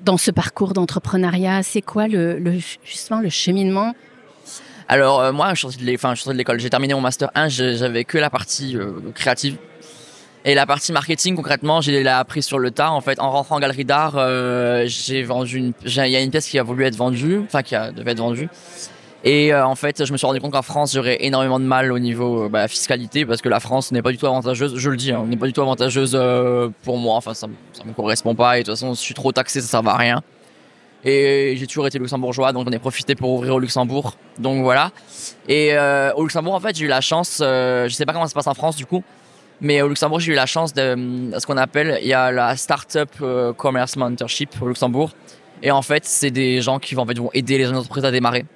dans 0.00 0.16
ce 0.16 0.30
parcours 0.30 0.72
d'entrepreneuriat? 0.72 1.62
C'est 1.62 1.82
quoi 1.82 2.08
le, 2.08 2.58
justement 2.84 3.20
le 3.20 3.28
cheminement? 3.28 3.94
Alors 4.88 5.20
euh, 5.20 5.32
moi, 5.32 5.50
je 5.50 5.54
suis 5.54 5.62
sorti 5.62 5.78
de 6.32 6.36
l'école. 6.36 6.58
J'ai 6.58 6.70
terminé 6.70 6.94
mon 6.94 7.00
master 7.00 7.30
1. 7.34 7.48
J'avais 7.48 8.04
que 8.04 8.18
la 8.18 8.30
partie 8.30 8.76
créative. 9.14 9.56
Et 10.44 10.54
la 10.54 10.64
partie 10.64 10.92
marketing, 10.92 11.36
concrètement, 11.36 11.82
j'ai 11.82 12.06
appris 12.08 12.42
sur 12.42 12.58
le 12.58 12.70
tas. 12.70 12.90
En 12.90 13.02
fait, 13.02 13.20
en 13.20 13.30
rentrant 13.30 13.56
en 13.56 13.60
galerie 13.60 13.84
d'art, 13.84 14.14
euh, 14.16 14.84
j'ai 14.86 15.22
vendu 15.22 15.58
une, 15.58 15.72
il 15.84 16.08
y 16.08 16.16
a 16.16 16.20
une 16.20 16.30
pièce 16.30 16.48
qui 16.48 16.58
a 16.58 16.62
voulu 16.62 16.84
être 16.84 16.96
vendue, 16.96 17.42
enfin 17.44 17.62
qui 17.62 17.74
devait 17.94 18.12
être 18.12 18.20
vendue. 18.20 18.48
Et 19.22 19.52
euh, 19.52 19.66
en 19.66 19.74
fait, 19.74 20.02
je 20.06 20.12
me 20.12 20.16
suis 20.16 20.26
rendu 20.26 20.40
compte 20.40 20.52
qu'en 20.52 20.62
France, 20.62 20.94
j'aurais 20.94 21.18
énormément 21.20 21.60
de 21.60 21.66
mal 21.66 21.92
au 21.92 21.98
niveau 21.98 22.44
euh, 22.44 22.48
bah, 22.48 22.68
fiscalité 22.68 23.26
parce 23.26 23.42
que 23.42 23.50
la 23.50 23.60
France 23.60 23.92
n'est 23.92 24.00
pas 24.00 24.12
du 24.12 24.16
tout 24.16 24.26
avantageuse. 24.26 24.76
Je 24.76 24.88
le 24.88 24.96
dis, 24.96 25.12
hein, 25.12 25.26
n'est 25.28 25.36
pas 25.36 25.46
du 25.46 25.52
tout 25.52 25.60
avantageuse 25.60 26.18
pour 26.84 26.96
moi. 26.96 27.16
Enfin, 27.16 27.34
ça, 27.34 27.46
ça 27.74 27.84
me 27.84 27.92
correspond 27.92 28.34
pas. 28.34 28.56
Et 28.56 28.62
de 28.62 28.64
toute 28.64 28.76
façon, 28.76 28.94
je 28.94 29.00
suis 29.00 29.14
trop 29.14 29.32
taxé, 29.32 29.60
ça 29.60 29.66
sert 29.66 29.86
à 29.86 29.96
rien. 29.98 30.22
Et 31.04 31.54
j'ai 31.58 31.66
toujours 31.66 31.86
été 31.86 31.98
luxembourgeois, 31.98 32.52
donc 32.52 32.66
j'en 32.66 32.72
ai 32.72 32.78
profité 32.78 33.14
pour 33.14 33.30
ouvrir 33.32 33.54
au 33.54 33.58
Luxembourg. 33.58 34.14
Donc 34.38 34.62
voilà. 34.62 34.90
Et 35.48 35.74
au 36.16 36.22
Luxembourg, 36.22 36.54
en 36.54 36.60
fait, 36.60 36.76
j'ai 36.76 36.86
eu 36.86 36.88
la 36.88 37.02
chance. 37.02 37.36
je 37.40 37.90
sais 37.90 38.06
pas 38.06 38.14
comment 38.14 38.24
ça 38.24 38.30
se 38.30 38.34
passe 38.34 38.46
en 38.46 38.54
France, 38.54 38.76
du 38.76 38.86
coup. 38.86 39.04
Mais 39.60 39.82
au 39.82 39.88
Luxembourg, 39.88 40.20
j'ai 40.20 40.32
eu 40.32 40.36
la 40.36 40.46
chance 40.46 40.72
de 40.72 40.80
euh, 40.80 41.38
ce 41.38 41.46
qu'on 41.46 41.58
appelle, 41.58 41.98
il 42.00 42.08
y 42.08 42.14
a 42.14 42.32
la 42.32 42.56
Startup 42.56 43.10
euh, 43.20 43.52
Commerce 43.52 43.96
Mentorship 43.96 44.50
au 44.60 44.68
Luxembourg. 44.68 45.10
Et 45.62 45.70
en 45.70 45.82
fait, 45.82 46.06
c'est 46.06 46.30
des 46.30 46.62
gens 46.62 46.78
qui 46.78 46.94
vont, 46.94 47.02
en 47.02 47.06
fait, 47.06 47.18
vont 47.18 47.30
aider 47.34 47.58
les 47.58 47.64
jeunes 47.64 47.76
entreprises 47.76 48.04
à 48.06 48.10
démarrer. 48.10 48.46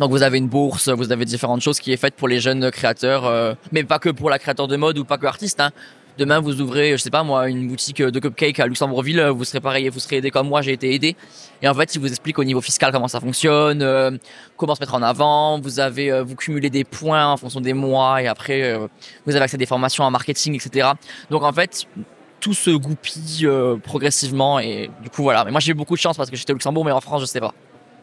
Donc 0.00 0.10
vous 0.10 0.22
avez 0.22 0.38
une 0.38 0.48
bourse, 0.48 0.88
vous 0.88 1.12
avez 1.12 1.26
différentes 1.26 1.60
choses 1.60 1.78
qui 1.78 1.92
est 1.92 1.98
faites 1.98 2.14
pour 2.14 2.26
les 2.26 2.40
jeunes 2.40 2.70
créateurs, 2.70 3.26
euh, 3.26 3.52
mais 3.70 3.84
pas 3.84 3.98
que 3.98 4.08
pour 4.08 4.30
la 4.30 4.38
créateur 4.38 4.66
de 4.66 4.76
mode 4.76 4.96
ou 4.96 5.04
pas 5.04 5.18
que 5.18 5.26
artiste. 5.26 5.60
Hein. 5.60 5.72
Demain, 6.20 6.38
vous 6.38 6.60
ouvrez, 6.60 6.92
je 6.92 6.96
sais 6.98 7.08
pas 7.08 7.22
moi, 7.22 7.48
une 7.48 7.66
boutique 7.66 8.02
de 8.02 8.20
cupcakes 8.20 8.60
à 8.60 8.66
Luxembourgville, 8.66 9.22
vous 9.34 9.42
serez 9.44 9.60
pareil, 9.60 9.88
vous 9.88 10.00
serez 10.00 10.16
aidé 10.16 10.30
comme 10.30 10.48
moi, 10.48 10.60
j'ai 10.60 10.74
été 10.74 10.92
aidé. 10.92 11.16
Et 11.62 11.66
en 11.66 11.72
fait, 11.72 11.94
il 11.94 11.98
vous 11.98 12.08
explique 12.08 12.38
au 12.38 12.44
niveau 12.44 12.60
fiscal 12.60 12.92
comment 12.92 13.08
ça 13.08 13.20
fonctionne, 13.20 13.80
euh, 13.80 14.10
comment 14.58 14.74
se 14.74 14.80
mettre 14.80 14.92
en 14.92 15.00
avant. 15.00 15.58
Vous 15.60 15.80
avez, 15.80 16.12
euh, 16.12 16.22
vous 16.22 16.36
cumulez 16.36 16.68
des 16.68 16.84
points 16.84 17.26
en 17.26 17.38
fonction 17.38 17.62
des 17.62 17.72
mois 17.72 18.20
et 18.20 18.26
après, 18.26 18.64
euh, 18.64 18.86
vous 19.24 19.34
avez 19.34 19.44
accès 19.44 19.54
à 19.54 19.58
des 19.58 19.64
formations 19.64 20.04
en 20.04 20.10
marketing, 20.10 20.54
etc. 20.56 20.90
Donc 21.30 21.42
en 21.42 21.54
fait, 21.54 21.86
tout 22.38 22.52
se 22.52 22.68
goupille 22.68 23.48
progressivement 23.82 24.58
et 24.60 24.90
du 25.02 25.08
coup 25.08 25.22
voilà. 25.22 25.46
Mais 25.46 25.52
moi, 25.52 25.60
j'ai 25.60 25.70
eu 25.70 25.74
beaucoup 25.74 25.94
de 25.94 26.00
chance 26.00 26.18
parce 26.18 26.28
que 26.28 26.36
j'étais 26.36 26.52
au 26.52 26.56
Luxembourg, 26.56 26.84
mais 26.84 26.92
en 26.92 27.00
France, 27.00 27.22
je 27.22 27.26
sais 27.26 27.40
pas. 27.40 27.54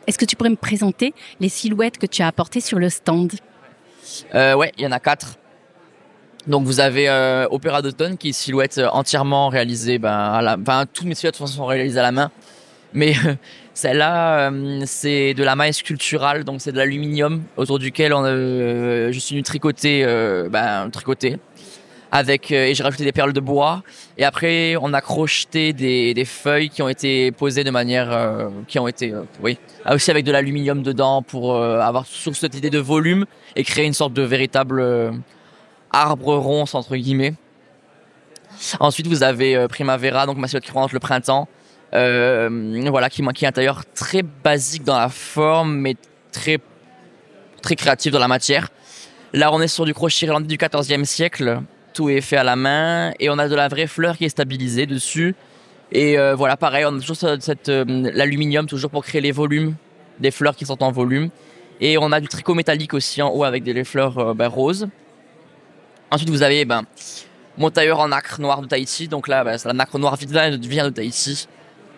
Est-ce 0.08 0.18
que 0.18 0.26
tu 0.26 0.36
pourrais 0.36 0.50
me 0.50 0.56
présenter 0.56 1.14
les 1.40 1.50
silhouettes 1.50 2.00
que 2.00 2.08
tu 2.08 2.24
as 2.24 2.28
apportées 2.28 2.62
sur 2.62 2.80
le 2.80 2.90
stand? 2.90 3.34
Ouais, 4.34 4.72
il 4.76 4.86
y 4.86 4.88
en 4.88 4.92
a 4.92 5.00
quatre. 5.00 5.38
Donc 6.48 6.63
vous 6.66 6.80
avez 6.80 7.10
euh, 7.10 7.46
Opéra 7.51 7.82
d'automne 7.82 8.18
qui 8.18 8.30
est 8.30 8.34
silhouette 8.34 8.77
euh, 8.77 8.88
entièrement 8.94 9.50
réalisée 9.50 10.00
ben, 10.00 10.13
à 10.13 10.42
la 10.42 10.86
toutes 10.86 11.06
mes 11.06 11.13
silhouettes 11.13 11.36
sont 11.36 11.66
réalisées 11.66 12.00
à 12.00 12.04
la 12.04 12.13
main. 12.13 12.32
Mais 12.94 13.13
euh, 13.25 13.34
celle-là 13.74 14.50
c'est 14.86 15.34
de 15.34 15.44
la 15.44 15.56
maille 15.56 15.74
sculpturale 15.74 16.46
donc 16.46 16.62
c'est 16.62 16.72
de 16.72 16.77
l'aluminium 16.77 17.44
autour 17.58 17.80
duquel 17.80 18.13
on 18.13 18.24
je 18.24 19.20
suis 19.20 19.36
venu 19.36 19.44
tricoter 19.44 20.04
ben 20.50 20.89
avec 22.12 22.51
et 22.51 22.74
j'ai 22.74 22.82
rajouté 22.82 23.04
des 23.04 23.12
perles 23.12 23.34
de 23.34 23.39
bois 23.39 23.84
et 24.18 24.24
après 24.24 24.75
on 24.82 24.94
a 24.94 25.01
crocheté 25.01 25.74
des 25.74 26.25
feuilles 26.25 26.70
qui 26.70 26.82
ont 26.82 26.89
été 26.89 27.32
posées 27.32 27.63
de 27.63 27.70
manière 27.70 28.50
qui 28.68 28.80
ont 28.80 28.88
été 28.88 29.13
oui 29.44 29.60
aussi 29.88 30.10
avec 30.10 30.25
de 30.25 30.32
l'aluminium 30.32 30.82
dedans 30.82 31.22
pour 31.22 31.56
avoir 31.56 32.08
sur 32.08 32.36
cette 32.36 32.56
idée 32.56 32.72
de 32.72 32.80
volume 32.80 33.25
et 33.56 33.63
créer 33.63 33.86
une 33.86 33.94
sorte 33.94 34.13
de 34.13 34.24
véritable 34.24 34.82
arbre 36.01 36.36
ronce 36.36 36.75
entre 36.75 36.96
guillemets. 36.96 37.34
Ensuite, 38.80 39.08
vous 39.08 39.24
avez 39.24 39.56
euh, 39.56 39.68
Primavera, 39.68 40.25
donc 40.25 40.38
ma 40.38 40.48
silhouette 40.48 40.63
qui 40.63 40.72
représente 40.72 40.94
le 40.94 41.00
printemps. 41.00 41.48
Euh, 41.94 42.86
voilà, 42.89 43.10
qui, 43.10 43.24
qui 43.34 43.46
est 43.46 43.48
un 43.48 43.51
tailleur 43.51 43.84
très 43.94 44.24
basique 44.24 44.84
dans 44.84 44.98
la 44.98 45.10
forme, 45.10 45.77
mais 45.77 45.96
très, 46.32 46.58
très 47.62 47.75
créatif 47.75 48.12
dans 48.12 48.20
la 48.20 48.27
matière. 48.27 48.70
Là, 49.34 49.54
on 49.54 49.62
est 49.62 49.68
sur 49.68 49.86
du 49.86 49.94
crochet 49.94 50.25
irlandais 50.25 50.48
du 50.48 50.58
14e 50.58 51.06
siècle. 51.06 51.62
Tout 51.94 52.10
est 52.10 52.22
fait 52.22 52.38
à 52.38 52.44
la 52.44 52.56
main 52.56 53.13
et 53.20 53.30
on 53.30 53.38
a 53.39 53.48
de 53.48 53.56
la 53.56 53.68
vraie 53.68 53.88
fleur 53.88 54.18
qui 54.18 54.25
est 54.25 54.30
stabilisée 54.30 54.86
dessus. 54.86 55.36
Et 55.92 56.18
euh, 56.18 56.36
voilà, 56.36 56.58
pareil, 56.58 56.86
on 56.86 56.98
a 56.98 57.00
toujours 57.00 57.16
cette, 57.16 57.70
l'aluminium 57.70 58.66
toujours 58.66 58.92
pour 58.92 59.04
créer 59.04 59.22
les 59.22 59.32
volumes 59.32 59.75
des 60.20 60.32
fleurs 60.32 60.56
qui 60.56 60.66
sont 60.66 60.84
en 60.84 60.92
volume. 60.92 61.30
Et 61.80 61.98
on 61.98 62.12
a 62.12 62.20
du 62.20 62.27
tricot 62.27 62.54
métallique 62.56 62.94
aussi 62.94 63.22
en 63.22 63.30
haut 63.30 63.44
avec 63.44 63.63
des 63.63 63.84
fleurs 63.84 64.36
ben, 64.36 64.48
roses. 64.48 64.88
Ensuite, 66.10 66.30
vous 66.30 66.44
avez 66.44 66.64
ben, 66.64 66.84
mon 67.58 67.70
tailleur 67.70 68.00
en 68.00 68.08
nacre 68.08 68.40
noir 68.40 68.62
de 68.62 68.68
Tahiti. 68.68 69.08
Donc 69.08 69.28
là, 69.28 69.44
ben, 69.44 69.58
c'est 69.58 69.68
la 69.68 69.74
nacre 69.74 69.98
noire 70.00 70.16
vient 70.16 70.86
de 70.86 70.90
Tahiti. 70.90 71.48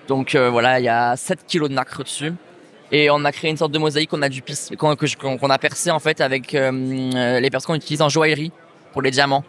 Donc 0.07 0.33
euh, 0.33 0.49
voilà, 0.49 0.79
il 0.79 0.85
y 0.85 0.89
a 0.89 1.15
7 1.15 1.45
kilos 1.45 1.69
de 1.69 1.75
nacre 1.75 2.03
dessus. 2.03 2.33
Et 2.91 3.11
on 3.11 3.23
a 3.23 3.31
créé 3.31 3.51
une 3.51 3.57
sorte 3.57 3.71
de 3.71 3.77
mosaïque 3.77 4.09
qu'on 4.09 4.23
a 4.23 4.29
du 4.29 4.41
en 5.91 5.99
fait 5.99 6.21
avec 6.21 6.55
euh, 6.55 7.39
les 7.39 7.49
personnes 7.51 7.67
qu'on 7.67 7.75
utilise 7.75 8.01
en 8.01 8.09
joaillerie 8.09 8.51
pour 8.93 9.03
les 9.03 9.11
diamants. 9.11 9.43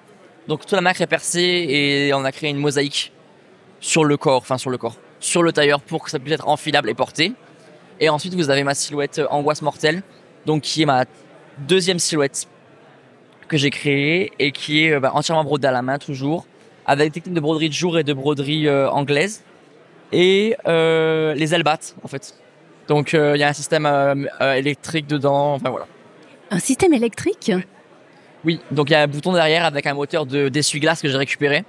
Donc 0.47 0.61
toute 0.61 0.73
la 0.73 0.83
nacre 0.83 1.01
est 1.01 1.07
percée 1.07 1.41
et 1.41 2.13
on 2.13 2.23
a 2.27 2.33
créé 2.33 2.51
une 2.51 2.59
mosaïque 2.59 3.13
sur 3.81 4.05
le 4.05 4.19
corps, 4.19 4.43
enfin 4.43 4.59
sur 4.59 4.69
le 4.69 4.77
corps, 4.77 4.97
sur 5.21 5.43
le 5.43 5.53
tailleur 5.53 5.81
pour 5.81 6.05
que 6.05 6.11
ça 6.11 6.19
puisse 6.19 6.35
être 6.35 6.49
enfilable 6.49 6.91
et 6.91 6.95
porté. 6.95 7.33
Et 7.99 8.11
ensuite 8.11 8.35
vous 8.35 8.51
avez 8.51 8.63
ma 8.63 8.75
silhouette 8.75 9.23
angoisse 9.31 9.63
mortelle, 9.63 10.03
donc 10.45 10.61
qui 10.61 10.83
est 10.83 10.87
ma 10.87 11.07
deuxième 11.61 11.99
silhouette 11.99 12.47
que 13.51 13.57
j'ai 13.57 13.71
créé 13.71 14.33
et 14.39 14.53
qui 14.53 14.85
est 14.85 14.93
euh, 14.93 15.01
bah, 15.01 15.11
entièrement 15.13 15.45
brodé 15.45 15.67
à 15.67 15.73
la 15.73 15.83
main 15.83 15.99
toujours, 15.99 16.47
avec 16.87 17.09
des 17.09 17.21
techniques 17.21 17.35
de 17.35 17.41
broderie 17.41 17.69
de 17.69 17.75
jour 17.75 17.99
et 17.99 18.05
de 18.05 18.13
broderie 18.15 18.67
euh, 18.67 18.89
anglaise 18.89 19.43
et 20.13 20.57
euh, 20.67 21.35
les 21.35 21.53
ailes 21.55 21.65
battent 21.65 21.97
en 22.03 22.09
fait. 22.09 22.35
Donc 22.89 23.13
il 23.13 23.37
y 23.37 23.43
a 23.45 23.49
un 23.49 23.53
système 23.53 23.87
électrique 24.41 25.07
dedans, 25.07 25.55
enfin 25.55 25.71
voilà. 25.71 25.87
Un 26.51 26.59
système 26.59 26.93
électrique? 26.93 27.53
Oui, 28.45 28.59
donc 28.73 28.91
il 28.91 28.95
y 28.95 28.97
a 28.97 29.03
un 29.03 29.07
bouton 29.07 29.33
derrière 29.33 29.65
avec 29.65 29.87
un 29.87 29.95
moteur 29.95 30.27
de 30.27 30.49
d'essuie-glace 30.49 31.01
que 31.01 31.09
j'ai 31.09 31.17
récupéré 31.17 31.65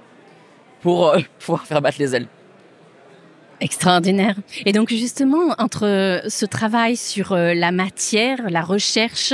pour 0.80 1.14
pouvoir 1.38 1.64
faire 1.64 1.80
battre 1.80 1.98
les 2.00 2.16
ailes. 2.16 2.26
Extraordinaire. 3.60 4.34
Et 4.66 4.72
donc 4.72 4.88
justement, 4.88 5.54
entre 5.58 6.22
ce 6.26 6.44
travail 6.44 6.96
sur 6.96 7.36
la 7.36 7.70
matière, 7.70 8.50
la 8.50 8.62
recherche 8.62 9.32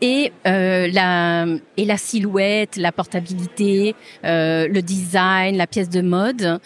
et 0.00 0.32
euh, 0.46 0.88
la 0.92 1.46
et 1.76 1.84
la 1.84 1.96
silhouette, 1.96 2.76
la 2.76 2.92
portabilité, 2.92 3.94
euh, 4.24 4.66
le 4.68 4.82
design, 4.82 5.56
la 5.56 5.66
pièce 5.66 5.88
de 5.88 6.00
mode. 6.00 6.60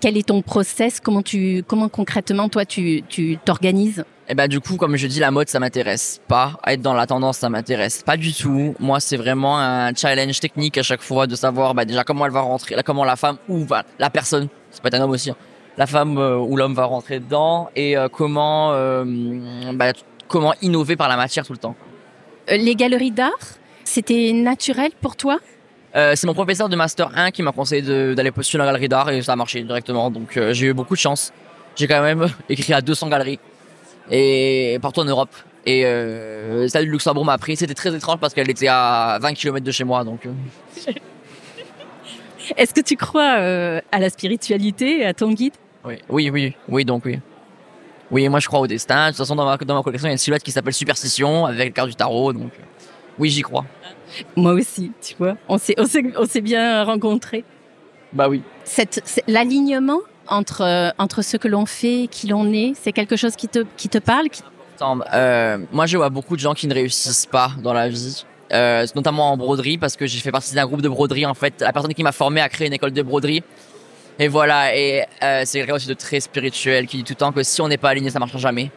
quel 0.00 0.16
est 0.16 0.28
ton 0.28 0.42
process? 0.42 1.00
Comment 1.00 1.22
tu 1.22 1.64
comment 1.66 1.88
concrètement 1.88 2.48
toi 2.48 2.64
tu 2.64 3.02
t'organises? 3.44 4.04
Eh 4.28 4.34
ben 4.34 4.48
du 4.48 4.60
coup, 4.60 4.76
comme 4.76 4.96
je 4.96 5.06
dis, 5.06 5.20
la 5.20 5.30
mode 5.30 5.48
ça 5.48 5.60
m'intéresse 5.60 6.20
pas. 6.28 6.58
Être 6.66 6.80
dans 6.80 6.94
la 6.94 7.06
tendance 7.06 7.38
ça 7.38 7.50
m'intéresse 7.50 8.02
pas 8.02 8.16
du 8.16 8.32
tout. 8.32 8.74
Moi 8.78 9.00
c'est 9.00 9.16
vraiment 9.16 9.58
un 9.58 9.94
challenge 9.94 10.40
technique 10.40 10.78
à 10.78 10.82
chaque 10.82 11.02
fois 11.02 11.26
de 11.26 11.34
savoir 11.34 11.74
bah, 11.74 11.84
déjà 11.84 12.04
comment 12.04 12.24
elle 12.26 12.32
va 12.32 12.40
rentrer, 12.40 12.76
comment 12.84 13.04
la 13.04 13.16
femme 13.16 13.36
ou 13.48 13.66
la 13.98 14.10
personne, 14.10 14.48
ça 14.70 14.80
peut 14.80 14.88
être 14.88 14.94
un 14.94 15.02
homme 15.02 15.10
aussi, 15.10 15.30
hein, 15.30 15.36
la 15.76 15.86
femme 15.86 16.18
euh, 16.18 16.36
ou 16.36 16.56
l'homme 16.56 16.74
va 16.74 16.84
rentrer 16.84 17.20
dedans 17.20 17.70
et 17.76 17.96
comment 18.12 18.70
bah, 19.74 19.92
comment 20.28 20.54
innover 20.62 20.96
par 20.96 21.08
la 21.08 21.16
matière 21.16 21.44
tout 21.44 21.52
le 21.52 21.58
temps. 21.58 21.76
Les 22.48 22.74
galeries 22.74 23.10
d'art, 23.10 23.30
c'était 23.84 24.32
naturel 24.32 24.90
pour 25.00 25.16
toi? 25.16 25.38
C'est 25.94 26.24
mon 26.24 26.34
professeur 26.34 26.68
de 26.68 26.76
master 26.76 27.10
1 27.14 27.30
qui 27.32 27.42
m'a 27.42 27.52
conseillé 27.52 28.14
d'aller 28.14 28.30
postuler 28.30 28.62
en 28.62 28.66
galerie 28.66 28.88
d'art 28.88 29.10
et 29.10 29.20
ça 29.20 29.34
a 29.34 29.36
marché 29.36 29.62
directement. 29.62 30.10
Donc 30.10 30.38
j'ai 30.52 30.66
eu 30.66 30.72
beaucoup 30.72 30.94
de 30.94 31.00
chance. 31.00 31.32
J'ai 31.76 31.86
quand 31.86 32.02
même 32.02 32.26
écrit 32.48 32.72
à 32.72 32.80
200 32.80 33.08
galeries 33.08 33.38
et 34.10 34.78
partout 34.80 35.00
en 35.00 35.04
Europe. 35.04 35.34
Et 35.64 35.86
euh, 35.86 36.66
celle 36.68 36.86
du 36.86 36.90
Luxembourg 36.90 37.24
m'a 37.24 37.38
pris. 37.38 37.56
C'était 37.56 37.74
très 37.74 37.94
étrange 37.94 38.18
parce 38.18 38.34
qu'elle 38.34 38.50
était 38.50 38.68
à 38.68 39.18
20 39.20 39.34
km 39.34 39.64
de 39.64 39.70
chez 39.70 39.84
moi. 39.84 40.04
Donc. 40.04 40.26
Euh. 40.26 40.32
Est-ce 42.56 42.74
que 42.74 42.80
tu 42.80 42.96
crois 42.96 43.36
euh, 43.38 43.80
à 43.92 44.00
la 44.00 44.10
spiritualité, 44.10 45.06
à 45.06 45.14
ton 45.14 45.32
guide? 45.32 45.54
Oui, 45.84 45.94
oui, 46.08 46.30
oui, 46.30 46.54
oui, 46.68 46.84
donc 46.84 47.04
oui. 47.04 47.20
Oui, 48.12 48.28
moi 48.28 48.38
je 48.40 48.46
crois 48.46 48.60
au 48.60 48.66
destin. 48.66 49.06
De 49.06 49.10
toute 49.10 49.18
façon, 49.18 49.34
dans 49.34 49.46
ma, 49.46 49.56
dans 49.56 49.74
ma 49.74 49.82
collection, 49.82 50.06
il 50.06 50.10
y 50.10 50.12
a 50.12 50.12
une 50.12 50.18
silhouette 50.18 50.42
qui 50.42 50.52
s'appelle 50.52 50.74
Superstition 50.74 51.46
avec 51.46 51.68
le 51.68 51.72
carte 51.72 51.88
du 51.88 51.94
tarot. 51.94 52.34
Donc, 52.34 52.52
euh, 52.58 52.84
oui, 53.18 53.30
j'y 53.30 53.40
crois. 53.40 53.64
Moi 54.36 54.52
aussi, 54.52 54.92
tu 55.00 55.14
vois. 55.18 55.36
On 55.48 55.56
s'est, 55.56 55.74
on 55.78 56.26
s'est, 56.26 56.40
bien 56.42 56.84
rencontrés. 56.84 57.44
Bah 58.12 58.28
oui. 58.28 58.42
Cette, 58.64 59.22
l'alignement 59.26 60.00
entre, 60.28 60.92
entre 60.98 61.22
ce 61.22 61.38
que 61.38 61.48
l'on 61.48 61.64
fait 61.64 62.02
et 62.02 62.08
qui 62.08 62.26
l'on 62.26 62.52
est 62.52 62.74
C'est 62.80 62.92
quelque 62.92 63.16
chose 63.16 63.34
qui 63.34 63.48
te, 63.48 63.64
qui 63.78 63.88
te 63.88 63.98
parle 63.98 64.28
euh, 65.14 65.58
Moi, 65.72 65.86
je 65.86 65.96
vois 65.96 66.10
beaucoup 66.10 66.36
de 66.36 66.40
gens 66.40 66.52
qui 66.52 66.66
ne 66.66 66.74
réussissent 66.74 67.26
pas 67.26 67.52
dans 67.62 67.72
la 67.72 67.88
vie. 67.88 68.26
Euh, 68.52 68.86
notamment 68.94 69.32
en 69.32 69.38
broderie 69.38 69.78
parce 69.78 69.96
que 69.96 70.04
j'ai 70.06 70.20
fait 70.20 70.30
partie 70.30 70.54
d'un 70.54 70.66
groupe 70.66 70.82
de 70.82 70.88
broderie 70.90 71.24
en 71.24 71.32
fait 71.32 71.62
la 71.62 71.72
personne 71.72 71.94
qui 71.94 72.02
m'a 72.02 72.12
formé 72.12 72.42
a 72.42 72.50
créé 72.50 72.66
une 72.66 72.74
école 72.74 72.92
de 72.92 73.00
broderie 73.00 73.42
et 74.18 74.28
voilà 74.28 74.76
et 74.76 75.04
euh, 75.22 75.42
c'est 75.44 75.58
quelqu'un 75.58 75.74
aussi 75.74 75.88
de 75.88 75.94
très 75.94 76.20
spirituel 76.20 76.86
qui 76.86 76.98
dit 76.98 77.04
tout 77.04 77.12
le 77.12 77.16
temps 77.16 77.32
que 77.32 77.42
si 77.42 77.60
on 77.60 77.68
n'est 77.68 77.78
pas 77.78 77.90
aligné 77.90 78.10
ça 78.10 78.18
marchera 78.18 78.38
jamais. 78.38 78.70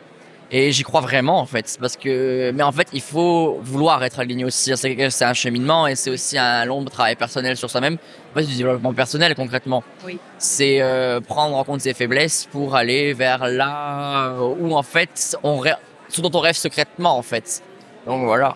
Et 0.51 0.71
j'y 0.71 0.83
crois 0.83 1.01
vraiment 1.01 1.39
en 1.39 1.45
fait 1.45 1.75
parce 1.79 1.97
que 1.97 2.51
mais 2.53 2.63
en 2.63 2.71
fait 2.71 2.87
il 2.93 3.01
faut 3.01 3.59
vouloir 3.61 4.03
être 4.03 4.19
aligné 4.19 4.45
aussi 4.45 4.71
c'est 4.77 5.25
un 5.25 5.33
cheminement 5.33 5.87
et 5.87 5.95
c'est 5.95 6.11
aussi 6.11 6.37
un 6.37 6.65
long 6.65 6.83
travail 6.85 7.15
personnel 7.15 7.57
sur 7.57 7.69
soi-même. 7.69 7.97
En 8.31 8.39
fait, 8.39 8.45
du 8.45 8.55
développement 8.55 8.93
personnel 8.93 9.35
concrètement. 9.35 9.83
Oui. 10.05 10.19
c'est 10.37 10.81
euh, 10.81 11.19
prendre 11.19 11.55
en 11.55 11.63
compte 11.63 11.81
ses 11.81 11.93
faiblesses 11.93 12.47
pour 12.51 12.75
aller 12.75 13.13
vers 13.13 13.47
là 13.47 14.35
où 14.39 14.75
en 14.75 14.83
fait 14.83 15.35
on 15.43 15.63
ce 16.09 16.21
dont 16.21 16.31
on 16.33 16.39
rêve 16.39 16.55
secrètement 16.55 17.17
en 17.17 17.23
fait. 17.23 17.61
Donc 18.05 18.23
voilà 18.25 18.55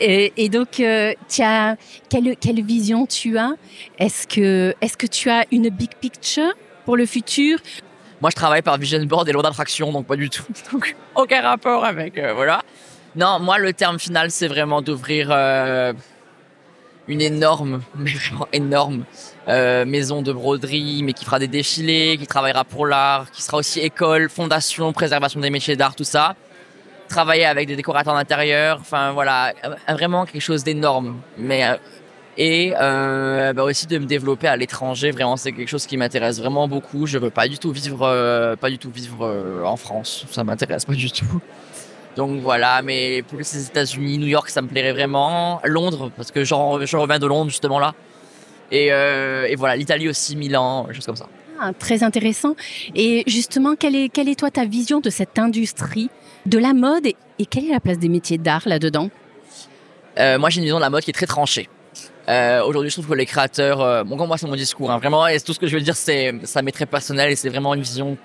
et, 0.00 0.48
donc, 0.48 0.80
euh, 0.80 1.12
as, 1.40 1.76
quelle, 2.08 2.36
quelle 2.36 2.62
vision 2.62 3.06
tu 3.06 3.38
as? 3.38 3.52
Est-ce 3.98 4.26
que, 4.26 4.74
est 4.80 4.96
que 4.96 5.06
tu 5.06 5.30
as 5.30 5.44
une 5.50 5.68
big 5.68 5.94
picture 6.00 6.52
pour 6.84 6.96
le 6.96 7.06
futur? 7.06 7.58
Moi, 8.20 8.30
je 8.30 8.36
travaille 8.36 8.62
par 8.62 8.78
vision 8.78 9.04
board 9.04 9.28
et 9.28 9.32
loi 9.32 9.42
d'attraction, 9.42 9.92
donc 9.92 10.06
pas 10.06 10.16
du 10.16 10.30
tout. 10.30 10.44
Donc, 10.72 10.96
aucun 11.14 11.42
rapport 11.42 11.84
avec. 11.84 12.16
Euh, 12.16 12.32
voilà. 12.32 12.62
Non, 13.16 13.38
moi, 13.38 13.58
le 13.58 13.72
terme 13.72 13.98
final, 13.98 14.30
c'est 14.30 14.48
vraiment 14.48 14.82
d'ouvrir 14.82 15.28
euh, 15.30 15.92
une 17.06 17.20
énorme, 17.20 17.82
mais 17.96 18.10
vraiment 18.10 18.48
énorme 18.52 19.04
euh, 19.48 19.84
maison 19.84 20.22
de 20.22 20.32
broderie, 20.32 21.02
mais 21.02 21.12
qui 21.12 21.24
fera 21.24 21.38
des 21.38 21.48
défilés, 21.48 22.16
qui 22.18 22.26
travaillera 22.26 22.64
pour 22.64 22.86
l'art, 22.86 23.30
qui 23.30 23.42
sera 23.42 23.58
aussi 23.58 23.80
école, 23.80 24.30
fondation, 24.30 24.92
préservation 24.92 25.40
des 25.40 25.50
métiers 25.50 25.76
d'art, 25.76 25.94
tout 25.94 26.04
ça 26.04 26.34
travailler 27.08 27.44
avec 27.44 27.68
des 27.68 27.76
décorateurs 27.76 28.14
d'intérieur, 28.14 28.78
enfin 28.80 29.12
voilà, 29.12 29.52
vraiment 29.88 30.24
quelque 30.24 30.42
chose 30.42 30.64
d'énorme. 30.64 31.20
Mais 31.38 31.64
euh, 31.64 31.76
et 32.36 32.74
euh, 32.80 33.52
bah 33.52 33.62
aussi 33.62 33.86
de 33.86 33.96
me 33.98 34.06
développer 34.06 34.48
à 34.48 34.56
l'étranger, 34.56 35.12
vraiment 35.12 35.36
c'est 35.36 35.52
quelque 35.52 35.68
chose 35.68 35.86
qui 35.86 35.96
m'intéresse 35.96 36.40
vraiment 36.40 36.66
beaucoup. 36.66 37.06
Je 37.06 37.18
veux 37.18 37.30
pas 37.30 37.46
du 37.46 37.58
tout 37.58 37.70
vivre, 37.70 38.02
euh, 38.02 38.56
pas 38.56 38.70
du 38.70 38.78
tout 38.78 38.90
vivre 38.90 39.62
en 39.64 39.76
France, 39.76 40.26
ça 40.30 40.42
m'intéresse 40.44 40.84
pas 40.84 40.94
du 40.94 41.10
tout. 41.10 41.40
Donc 42.16 42.40
voilà, 42.40 42.80
mais 42.82 43.22
plus 43.22 43.54
les 43.54 43.66
États-Unis, 43.66 44.18
New 44.18 44.28
York, 44.28 44.48
ça 44.48 44.62
me 44.62 44.68
plairait 44.68 44.92
vraiment. 44.92 45.60
Londres, 45.64 46.10
parce 46.16 46.30
que 46.30 46.44
je 46.44 46.54
reviens 46.54 47.18
de 47.18 47.26
Londres 47.26 47.50
justement 47.50 47.78
là. 47.78 47.94
Et, 48.70 48.88
voilà, 49.56 49.76
l'Italie 49.76 50.08
aussi, 50.08 50.36
Milan, 50.36 50.88
choses 50.92 51.06
comme 51.06 51.16
ça. 51.16 51.26
Ah, 51.60 51.72
très 51.72 52.02
intéressant. 52.02 52.56
Et 52.94 53.22
justement, 53.26 53.74
quelle 53.76 53.96
est 53.96 54.38
toi 54.38 54.50
ta 54.50 54.64
vision 54.64 55.00
de 55.00 55.10
cette 55.10 55.38
industrie? 55.38 56.10
De 56.46 56.58
la 56.58 56.74
mode 56.74 57.06
et, 57.06 57.46
quelle 57.46 57.66
est 57.66 57.72
la 57.72 57.80
place 57.80 57.98
des 57.98 58.08
métiers 58.08 58.38
d'art 58.38 58.62
là-dedans 58.66 59.10
euh, 60.18 60.38
Moi, 60.38 60.50
j'ai 60.50 60.58
une 60.58 60.64
vision 60.64 60.78
de 60.78 60.82
la 60.82 60.90
mode 60.90 61.02
qui 61.02 61.10
est 61.10 61.14
très 61.14 61.26
tranchée. 61.26 61.68
Euh, 62.28 62.62
aujourd'hui, 62.64 62.90
je 62.90 62.94
trouve 62.96 63.08
que 63.08 63.14
les 63.14 63.26
créateurs, 63.26 63.80
euh, 63.80 64.04
bon, 64.04 64.26
moi, 64.26 64.38
c'est 64.38 64.46
mon 64.46 64.56
discours, 64.56 64.90
hein, 64.90 64.98
vraiment, 64.98 65.26
et 65.26 65.40
tout 65.40 65.52
ce 65.52 65.58
que 65.58 65.66
je 65.66 65.76
veux 65.76 65.82
dire, 65.82 65.96
c'est, 65.96 66.32
ça 66.44 66.62
m'est 66.62 66.72
très 66.72 66.86
personnel 66.86 67.30
et 67.30 67.36
c'est 67.36 67.48
vraiment 67.48 67.74
une 67.74 67.82
vision 67.82 68.16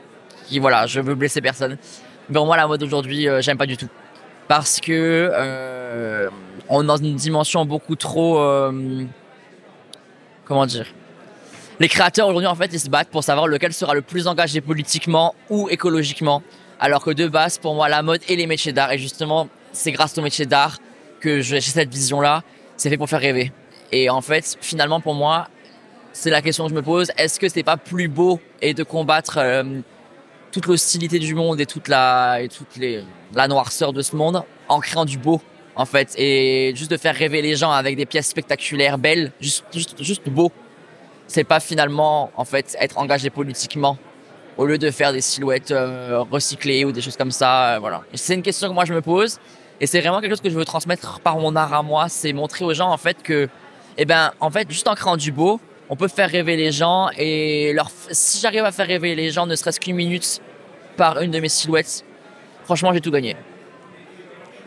qui, 0.47 0.59
voilà, 0.59 0.85
je 0.85 1.01
veux 1.01 1.15
blesser 1.15 1.41
personne. 1.41 1.77
Mais 2.29 2.35
pour 2.35 2.45
moi, 2.45 2.55
la 2.55 2.67
mode 2.67 2.81
aujourd'hui, 2.83 3.27
j'aime 3.39 3.57
pas 3.57 3.65
du 3.65 3.77
tout. 3.77 3.89
Parce 4.47 4.79
que 4.79 6.29
on 6.69 6.83
est 6.83 6.85
dans 6.85 6.97
une 6.97 7.15
dimension 7.15 7.65
beaucoup 7.65 7.95
trop, 7.95 8.35
comment 10.45 10.65
dire, 10.65 10.85
les 11.79 11.87
créateurs 11.87 12.27
aujourd'hui, 12.27 12.47
en 12.47 12.55
fait, 12.55 12.71
ils 12.73 12.79
se 12.79 12.89
battent 12.89 13.09
pour 13.09 13.23
savoir 13.23 13.47
lequel 13.47 13.73
sera 13.73 13.93
le 13.93 14.01
plus 14.01 14.27
engagé 14.27 14.59
politiquement 14.59 15.33
ou 15.49 15.69
écologiquement. 15.69 16.43
Alors 16.79 17.03
que 17.03 17.11
de 17.11 17.27
base, 17.27 17.57
pour 17.57 17.75
moi, 17.75 17.89
la 17.89 18.01
mode 18.01 18.21
et 18.29 18.37
les 18.37 18.47
métiers 18.47 18.71
d'art, 18.71 18.91
et 18.93 18.97
justement, 18.97 19.49
c'est 19.73 19.91
grâce 19.91 20.17
aux 20.17 20.21
métiers 20.21 20.45
d'art 20.45 20.77
que 21.19 21.41
j'ai 21.41 21.59
cette 21.59 21.93
vision-là, 21.93 22.43
c'est 22.77 22.89
fait 22.89 22.97
pour 22.97 23.09
faire 23.09 23.19
rêver. 23.19 23.51
Et 23.91 24.09
en 24.09 24.21
fait, 24.21 24.57
finalement, 24.61 25.01
pour 25.01 25.13
moi, 25.13 25.49
c'est 26.13 26.29
la 26.29 26.41
question 26.41 26.63
que 26.65 26.69
je 26.69 26.75
me 26.75 26.81
pose, 26.81 27.11
est-ce 27.17 27.37
que 27.37 27.49
c'est 27.49 27.63
pas 27.63 27.75
plus 27.75 28.07
beau 28.07 28.39
et 28.61 28.73
de 28.73 28.83
combattre 28.83 29.39
euh, 29.39 29.81
toute 30.53 30.67
l'hostilité 30.67 31.19
du 31.19 31.35
monde 31.35 31.59
et 31.59 31.65
toute 31.65 31.89
la, 31.89 32.39
toute 32.47 32.81
la 33.33 33.47
noirceur 33.49 33.91
de 33.91 34.01
ce 34.01 34.15
monde 34.15 34.43
en 34.69 34.79
créant 34.79 35.05
du 35.05 35.17
beau, 35.17 35.41
en 35.75 35.85
fait, 35.85 36.13
et 36.17 36.71
juste 36.75 36.91
de 36.91 36.97
faire 36.97 37.15
rêver 37.15 37.41
les 37.41 37.57
gens 37.57 37.71
avec 37.71 37.97
des 37.97 38.05
pièces 38.05 38.27
spectaculaires, 38.29 38.97
belles, 38.97 39.33
juste, 39.41 39.65
juste, 39.73 40.01
juste 40.01 40.29
beau? 40.29 40.49
C'est 41.27 41.43
pas 41.43 41.59
finalement, 41.59 42.31
en 42.37 42.45
fait, 42.45 42.77
être 42.79 42.97
engagé 42.97 43.29
politiquement 43.29 43.97
au 44.59 44.65
lieu 44.65 44.77
de 44.77 44.91
faire 44.91 45.13
des 45.13 45.21
silhouettes 45.21 45.71
euh, 45.71 46.21
recyclées 46.29 46.83
ou 46.83 46.91
des 46.91 46.99
choses 46.99 47.15
comme 47.15 47.31
ça. 47.31 47.75
Euh, 47.75 47.79
voilà. 47.79 48.03
C'est 48.13 48.35
une 48.35 48.41
question 48.41 48.67
que 48.67 48.73
moi 48.73 48.83
je 48.83 48.93
me 48.93 49.01
pose 49.01 49.39
et 49.79 49.87
c'est 49.87 50.01
vraiment 50.01 50.19
quelque 50.19 50.31
chose 50.31 50.41
que 50.41 50.49
je 50.49 50.55
veux 50.55 50.65
transmettre 50.65 51.21
par 51.21 51.39
mon 51.39 51.55
art 51.55 51.73
à 51.73 51.81
moi, 51.81 52.09
c'est 52.09 52.33
montrer 52.33 52.65
aux 52.65 52.73
gens 52.73 52.91
en 52.91 52.97
fait 52.97 53.23
que, 53.23 53.47
eh 53.97 54.03
ben, 54.03 54.33
en 54.41 54.51
fait, 54.51 54.69
juste 54.69 54.89
en 54.89 54.95
créant 54.95 55.15
du 55.15 55.31
beau, 55.31 55.61
on 55.87 55.95
peut 55.95 56.09
faire 56.09 56.29
rêver 56.29 56.57
les 56.57 56.73
gens 56.73 57.07
et 57.17 57.71
leur, 57.71 57.89
si 58.11 58.41
j'arrive 58.41 58.65
à 58.65 58.73
faire 58.73 58.87
rêver 58.87 59.15
les 59.15 59.31
gens, 59.31 59.45
ne 59.47 59.55
serait-ce 59.55 59.79
qu'une 59.79 59.95
minute 59.95 60.41
par 60.97 61.21
une 61.21 61.31
de 61.31 61.39
mes 61.39 61.47
silhouettes, 61.47 62.03
franchement, 62.65 62.91
j'ai 62.93 62.99
tout 62.99 63.11
gagné. 63.11 63.37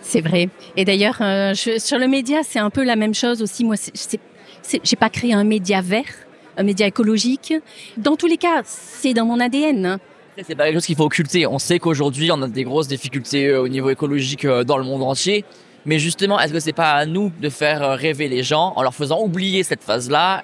C'est 0.00 0.22
vrai. 0.22 0.48
Et 0.74 0.86
d'ailleurs, 0.86 1.18
euh, 1.20 1.52
sur 1.54 1.98
le 1.98 2.08
média, 2.08 2.38
c'est 2.42 2.58
un 2.58 2.70
peu 2.70 2.82
la 2.82 2.96
même 2.96 3.14
chose 3.14 3.42
aussi. 3.42 3.62
Moi, 3.62 3.76
j'ai 4.82 4.96
pas 4.96 5.10
créé 5.10 5.34
un 5.34 5.44
média 5.44 5.82
vert 5.82 6.14
un 6.56 6.62
média 6.62 6.86
écologique. 6.86 7.54
Dans 7.96 8.16
tous 8.16 8.26
les 8.26 8.36
cas, 8.36 8.62
c'est 8.64 9.14
dans 9.14 9.24
mon 9.24 9.40
ADN. 9.40 9.98
C'est 10.36 10.54
pas 10.54 10.64
quelque 10.64 10.74
chose 10.74 10.86
qu'il 10.86 10.96
faut 10.96 11.04
occulter. 11.04 11.46
On 11.46 11.58
sait 11.58 11.78
qu'aujourd'hui, 11.78 12.30
on 12.32 12.40
a 12.40 12.48
des 12.48 12.64
grosses 12.64 12.88
difficultés 12.88 13.48
euh, 13.48 13.62
au 13.62 13.68
niveau 13.68 13.90
écologique 13.90 14.46
euh, 14.46 14.64
dans 14.64 14.78
le 14.78 14.84
monde 14.84 15.02
entier. 15.02 15.44
Mais 15.84 15.98
justement, 15.98 16.40
est-ce 16.40 16.52
que 16.52 16.60
c'est 16.60 16.72
pas 16.72 16.92
à 16.92 17.04
nous 17.04 17.30
de 17.40 17.50
faire 17.50 17.82
euh, 17.82 17.94
rêver 17.96 18.28
les 18.28 18.42
gens 18.42 18.72
en 18.76 18.82
leur 18.82 18.94
faisant 18.94 19.20
oublier 19.20 19.62
cette 19.62 19.82
phase-là? 19.82 20.42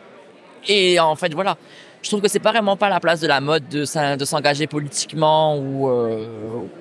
Et 0.67 1.01
en 1.01 1.17
fait, 1.17 1.33
voilà. 1.33 1.57
Je 2.03 2.11
trouve 2.11 2.21
que 2.21 2.29
c'est 2.29 2.39
pas 2.39 2.53
vraiment 2.53 2.77
pas 2.77 2.91
la 2.91 3.01
place 3.01 3.21
de 3.21 3.27
la 3.27 3.41
mode 3.41 3.67
de, 3.69 3.85
s'engager 3.85 4.67
politiquement 4.67 5.59
ou, 5.59 5.91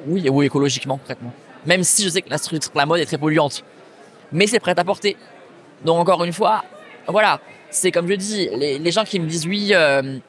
oui, 0.05 0.29
ou 0.29 0.43
écologiquement, 0.43 0.97
concrètement. 0.97 1.33
Même 1.65 1.83
si 1.83 2.03
je 2.03 2.09
sais 2.09 2.21
que 2.21 2.29
la 2.29 2.85
mode 2.85 2.99
est 2.99 3.05
très 3.05 3.17
polluante. 3.17 3.63
Mais 4.31 4.45
c'est 4.45 4.59
prêt 4.59 4.75
à 4.77 4.83
porter. 4.83 5.17
Donc 5.83 5.97
encore 5.97 6.23
une 6.23 6.33
fois, 6.33 6.63
voilà, 7.07 7.39
c'est 7.69 7.91
comme 7.91 8.07
je 8.07 8.15
dis, 8.15 8.49
les, 8.53 8.91
gens 8.91 9.03
qui 9.03 9.19
me 9.19 9.27
disent 9.27 9.45
oui, 9.45 9.71
euh, 9.73 10.19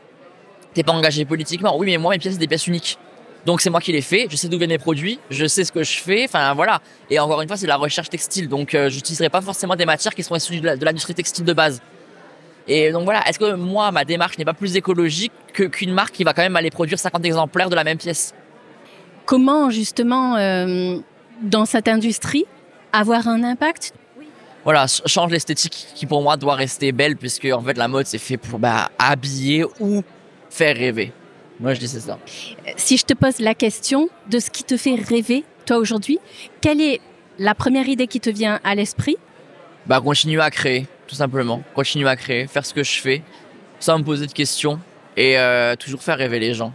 t'es 0.75 0.83
pas 0.83 0.93
engagé 0.93 1.25
politiquement. 1.25 1.77
Oui, 1.77 1.87
mais 1.87 1.99
moi, 1.99 2.13
mes 2.13 2.19
pièces, 2.19 2.35
c'est 2.35 2.41
des 2.41 2.49
pièces 2.49 2.67
uniques. 2.67 2.99
Donc 3.47 3.61
c'est 3.61 3.71
moi 3.71 3.81
qui 3.81 3.93
les 3.93 4.03
fais, 4.03 4.27
je 4.29 4.37
sais 4.37 4.49
d'où 4.49 4.59
viennent 4.59 4.71
mes 4.71 4.79
produits, 4.79 5.21
je 5.31 5.47
sais 5.47 5.65
ce 5.65 5.73
que 5.73 5.83
je 5.83 5.99
fais, 5.99 6.25
enfin 6.25 6.53
voilà. 6.55 6.81
Et 7.09 7.19
encore 7.19 7.41
une 7.41 7.49
fois, 7.49 7.57
c'est 7.57 7.67
la 7.67 7.77
recherche 7.77 8.11
textile, 8.11 8.49
donc 8.49 8.75
euh, 8.75 8.91
j'utiliserai 8.91 9.31
pas 9.31 9.41
forcément 9.41 9.77
des 9.77 9.87
matières 9.87 10.15
qui 10.15 10.23
sont 10.23 10.35
issues 10.35 10.61
de 10.61 10.85
l'industrie 10.85 11.15
textile 11.15 11.45
de 11.45 11.53
base. 11.53 11.81
Et 12.67 12.93
donc 12.93 13.05
voilà, 13.05 13.27
est-ce 13.27 13.39
que 13.39 13.55
moi, 13.55 13.91
ma 13.93 14.05
démarche 14.05 14.37
n'est 14.37 14.45
pas 14.45 14.55
plus 14.55 14.77
écologique 14.77 15.33
que 15.55 15.63
qu'une 15.65 15.93
marque 15.93 16.15
qui 16.15 16.25
va 16.25 16.35
quand 16.35 16.43
même 16.43 16.57
aller 16.57 16.71
produire 16.71 16.99
50 16.99 17.25
exemplaires 17.25 17.71
de 17.71 17.75
la 17.75 17.85
même 17.85 17.97
pièce? 17.97 18.35
Comment 19.25 19.71
justement, 19.71 20.37
euh, 20.37 20.99
dans 21.41 21.65
cette 21.65 21.89
industrie, 21.89 22.45
avoir 22.93 23.29
un 23.29 23.45
impact 23.45 23.95
voilà, 24.69 24.85
change 24.87 25.33
l'esthétique 25.33 25.87
qui 25.95 26.05
pour 26.05 26.21
moi 26.21 26.37
doit 26.37 26.55
rester 26.55 26.93
belle 26.93 27.17
puisque 27.17 27.47
en 27.47 27.63
fait 27.63 27.79
la 27.79 27.89
mode 27.89 28.05
c'est 28.05 28.19
fait 28.19 28.37
pour 28.37 28.59
bah, 28.59 28.91
habiller 28.99 29.65
ou 29.81 30.03
faire 30.51 30.77
rêver. 30.77 31.11
Moi 31.59 31.73
je 31.73 31.81
dis 31.81 31.89
c'est 31.89 32.01
ça. 32.01 32.19
Si 32.77 32.99
je 32.99 33.07
te 33.07 33.15
pose 33.15 33.39
la 33.39 33.55
question 33.55 34.11
de 34.29 34.39
ce 34.39 34.51
qui 34.51 34.65
te 34.65 34.77
fait 34.77 34.97
rêver 34.97 35.45
toi 35.65 35.79
aujourd'hui, 35.79 36.19
quelle 36.61 36.83
est 36.83 37.01
la 37.39 37.55
première 37.55 37.89
idée 37.89 38.07
qui 38.07 38.21
te 38.21 38.29
vient 38.29 38.61
à 38.63 38.75
l'esprit? 38.75 39.17
Bah 39.87 40.03
continuer 40.03 40.43
à 40.43 40.51
créer, 40.51 40.87
tout 41.07 41.15
simplement. 41.15 41.63
Continuer 41.75 42.11
à 42.11 42.17
créer, 42.17 42.47
faire 42.47 42.67
ce 42.67 42.75
que 42.75 42.85
je 42.85 43.01
fais, 43.01 43.23
sans 43.81 43.99
me 43.99 44.05
poser 44.05 44.27
de 44.27 44.33
questions 44.33 44.79
et 45.17 45.39
euh, 45.39 45.77
toujours 45.77 46.03
faire 46.03 46.19
rêver 46.19 46.41
les 46.41 46.53
gens. 46.53 46.75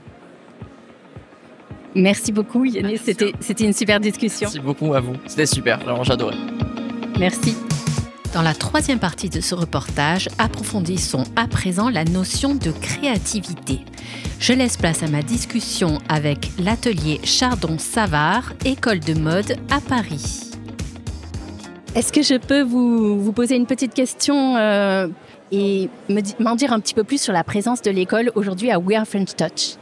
Merci 1.93 2.32
beaucoup 2.32 2.65
Yannis, 2.65 2.97
c'était 2.97 3.63
une 3.63 3.73
super 3.73 3.99
discussion. 3.99 4.47
Merci 4.47 4.60
beaucoup 4.62 4.95
à 4.95 4.99
vous, 4.99 5.13
c'était 5.27 5.45
super, 5.45 5.77
vraiment 5.77 6.03
j'adorais. 6.03 6.38
Merci. 7.19 7.56
Dans 8.33 8.41
la 8.41 8.55
troisième 8.55 8.97
partie 8.97 9.29
de 9.29 9.41
ce 9.41 9.53
reportage, 9.53 10.27
approfondissons 10.39 11.23
à 11.35 11.47
présent 11.47 11.91
la 11.91 12.03
notion 12.03 12.55
de 12.55 12.71
créativité. 12.71 13.81
Je 14.39 14.53
laisse 14.53 14.75
place 14.75 15.03
à 15.03 15.07
ma 15.07 15.21
discussion 15.21 15.99
avec 16.09 16.49
l'atelier 16.57 17.19
Chardon-Savard, 17.23 18.53
école 18.65 19.01
de 19.01 19.13
mode 19.13 19.55
à 19.69 19.79
Paris. 19.87 20.49
Est-ce 21.93 22.11
que 22.11 22.23
je 22.23 22.33
peux 22.33 22.63
vous, 22.63 23.31
poser 23.33 23.55
une 23.55 23.67
petite 23.67 23.93
question 23.93 24.57
euh, 24.57 25.09
et 25.51 25.87
m'en 26.39 26.55
dire 26.55 26.73
un 26.73 26.79
petit 26.79 26.95
peu 26.95 27.03
plus 27.03 27.21
sur 27.21 27.33
la 27.33 27.43
présence 27.43 27.83
de 27.83 27.91
l'école 27.91 28.31
aujourd'hui 28.33 28.71
à 28.71 28.79
We 28.79 28.97
Are 28.97 29.05
French 29.05 29.35
Touch? 29.35 29.75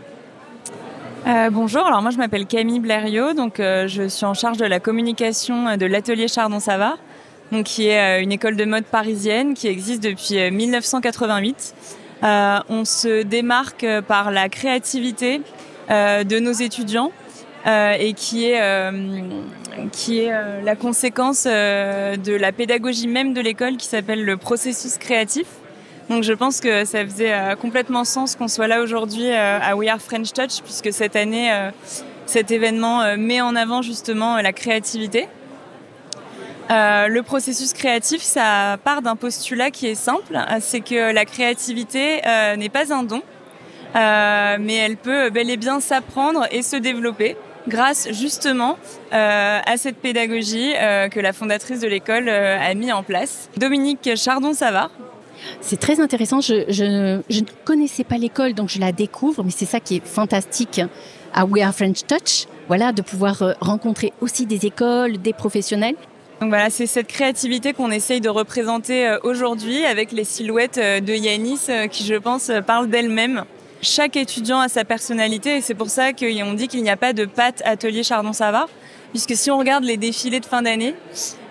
Euh, 1.26 1.50
bonjour, 1.52 1.86
alors 1.86 2.02
moi 2.02 2.12
je 2.12 2.18
m'appelle 2.18 2.48
Camille 2.48 2.82
Blériot, 2.82 3.32
donc 3.34 3.62
euh, 3.62 3.88
je 3.88 4.10
suis 4.10 4.26
en 4.26 4.34
charge 4.34 4.58
de 4.58 4.66
la 4.66 4.82
communication 4.82 5.78
de 5.78 5.86
l'atelier 5.86 6.28
Chardon-Savard 6.28 6.98
donc 7.52 7.66
qui 7.66 7.88
est 7.88 8.20
euh, 8.20 8.24
une 8.24 8.32
école 8.32 8.56
de 8.56 8.66
mode 8.66 8.86
parisienne 8.86 9.54
qui 9.54 9.68
existe 9.68 10.04
depuis 10.04 10.52
1988. 10.52 11.76
Euh, 12.24 12.28
euh, 12.28 12.60
on 12.70 12.86
se 12.86 13.24
démarque 13.24 13.86
par 14.08 14.32
la 14.32 14.48
créativité 14.48 15.42
de 15.90 16.40
nos 16.40 16.52
étudiants 16.52 17.12
et 17.66 18.14
qui 18.14 18.46
est 18.46 18.62
qui 19.92 20.20
est 20.20 20.32
la 20.64 20.76
conséquence 20.76 21.46
de 21.46 22.36
la 22.36 22.52
pédagogie 22.52 23.08
même 23.08 23.34
de 23.34 23.42
l'école 23.42 23.76
qui 23.78 23.88
s'appelle 23.88 24.24
le 24.24 24.38
processus 24.38 24.98
créatif. 24.98 25.48
Donc 26.10 26.24
je 26.24 26.34
pense 26.34 26.62
que 26.62 26.86
ça 26.86 27.04
faisait 27.04 27.34
complètement 27.60 28.06
sens 28.06 28.36
qu'on 28.36 28.48
soit 28.48 28.68
là 28.68 28.84
aujourd'hui 28.84 29.32
à 29.34 29.76
We 29.76 29.90
Are 29.90 30.00
French 30.00 30.32
Touch 30.32 30.62
puisque 30.64 30.94
cette 30.94 31.16
année 31.16 31.52
cet 32.28 32.52
événement 32.52 33.18
met 33.18 33.42
en 33.42 33.56
avant 33.56 33.82
justement 33.82 34.38
la 34.38 34.54
créativité. 34.54 35.28
Euh, 36.72 37.08
le 37.08 37.22
processus 37.22 37.74
créatif, 37.74 38.22
ça 38.22 38.78
part 38.84 39.02
d'un 39.02 39.18
postulat 39.18 39.72
qui 39.72 39.88
est 39.88 39.96
simple, 39.96 40.38
c'est 40.62 40.80
que 40.80 41.14
la 41.14 41.26
créativité 41.26 42.22
euh, 42.26 42.56
n'est 42.56 42.70
pas 42.70 42.94
un 42.94 43.04
don, 43.04 43.22
euh, 43.96 44.58
mais 44.60 44.76
elle 44.76 44.96
peut 44.96 45.30
bel 45.32 45.50
et 45.50 45.58
bien 45.58 45.82
s'apprendre 45.82 46.48
et 46.52 46.62
se 46.62 46.78
développer 46.78 47.36
grâce 47.68 48.08
justement 48.12 48.78
à 49.12 49.78
cette 49.78 49.98
pédagogie 49.98 50.74
que 51.12 51.20
la 51.20 51.32
fondatrice 51.32 51.82
de 51.82 51.88
l'école 51.88 52.28
a 52.30 52.74
mis 52.74 52.92
en 52.92 53.04
place. 53.04 53.50
Dominique 53.58 54.10
Chardon-Savard, 54.16 54.90
c'est 55.60 55.80
très 55.80 56.00
intéressant. 56.00 56.42
Je, 56.42 56.66
je, 56.70 56.84
ne 56.84 57.46
connaissais 57.66 58.04
pas 58.04 58.18
l'école, 58.18 58.54
donc 58.54 58.70
je 58.70 58.80
la 58.80 58.92
découvre, 58.92 59.44
mais 59.44 59.52
c'est 59.52 59.66
ça 59.66 59.80
qui 59.80 59.98
est 59.98 60.06
fantastique 60.06 60.82
à 61.34 61.46
We 61.46 61.64
Are 61.64 61.74
French 61.74 62.06
Touch. 62.08 62.48
Voilà, 62.68 62.94
de 62.94 63.02
pouvoir 63.02 63.44
rencontrer 63.60 64.12
aussi 64.22 64.46
des 64.48 64.66
écoles, 64.66 65.18
des 65.18 65.34
professionnels 65.34 65.96
donc 66.42 66.50
voilà, 66.50 66.72
c'est 66.72 66.88
cette 66.88 67.06
créativité 67.06 67.72
qu'on 67.72 67.92
essaye 67.92 68.20
de 68.20 68.28
représenter 68.28 69.08
euh, 69.08 69.20
aujourd'hui 69.22 69.86
avec 69.86 70.12
les 70.12 70.24
silhouettes 70.24 70.80
euh, 70.80 71.00
de 71.00 71.14
Yanis 71.14 71.60
euh, 71.70 71.86
qui, 71.86 72.04
je 72.04 72.16
pense, 72.16 72.52
parlent 72.66 72.90
d'elles-mêmes. 72.90 73.44
Chaque 73.84 74.16
étudiant 74.16 74.60
a 74.60 74.68
sa 74.68 74.84
personnalité 74.84 75.58
et 75.58 75.62
c'est 75.62 75.76
pour 75.76 75.92
ça 75.92 76.14
qu'on 76.14 76.54
dit 76.54 76.68
qu'il 76.68 76.82
n'y 76.82 76.90
a 76.90 76.98
pas 76.98 77.14
de 77.14 77.26
pâte 77.26 77.62
atelier 77.64 78.02
Chardon-Savard. 78.02 78.70
Puisque 79.12 79.36
si 79.36 79.52
on 79.52 79.60
regarde 79.60 79.84
les 79.84 79.98
défilés 79.98 80.40
de 80.40 80.46
fin 80.48 80.64
d'année, 80.64 80.96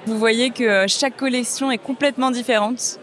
vous 0.07 0.19
voyez 0.19 0.51
que 0.51 0.87
chaque 0.89 1.17
collection 1.17 1.71
est 1.71 1.79
complètement 1.79 2.33
différente. 2.33 2.99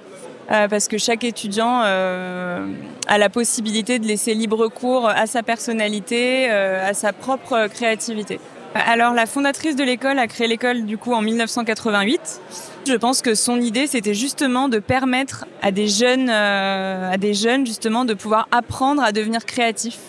parce 0.47 0.87
que 0.87 0.97
chaque 0.97 1.23
étudiant 1.23 1.81
a 1.81 3.17
la 3.17 3.29
possibilité 3.29 3.99
de 3.99 4.07
laisser 4.07 4.33
libre 4.33 4.67
cours 4.69 5.07
à 5.07 5.27
sa 5.27 5.43
personnalité, 5.43 6.49
à 6.49 6.93
sa 6.93 7.13
propre 7.13 7.67
créativité. 7.67 8.39
Alors 8.75 9.13
la 9.13 9.25
fondatrice 9.25 9.75
de 9.75 9.83
l'école 9.83 10.19
a 10.19 10.27
créé 10.27 10.47
l'école 10.47 10.85
du 10.85 10.97
coup 10.97 11.13
en 11.13 11.21
1988. 11.21 12.41
Je 12.87 12.93
pense 12.93 13.21
que 13.21 13.35
son 13.35 13.59
idée 13.59 13.87
c'était 13.87 14.13
justement 14.13 14.69
de 14.69 14.79
permettre 14.79 15.45
à 15.61 15.71
des 15.71 15.87
jeunes, 15.87 16.29
euh, 16.29 17.11
à 17.11 17.17
des 17.17 17.33
jeunes 17.33 17.65
justement 17.65 18.05
de 18.05 18.13
pouvoir 18.13 18.47
apprendre 18.51 19.01
à 19.03 19.11
devenir 19.11 19.45
créatifs 19.45 19.99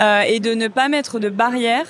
euh, 0.00 0.22
et 0.22 0.40
de 0.40 0.54
ne 0.54 0.68
pas 0.68 0.88
mettre 0.88 1.18
de 1.18 1.28
barrières. 1.28 1.86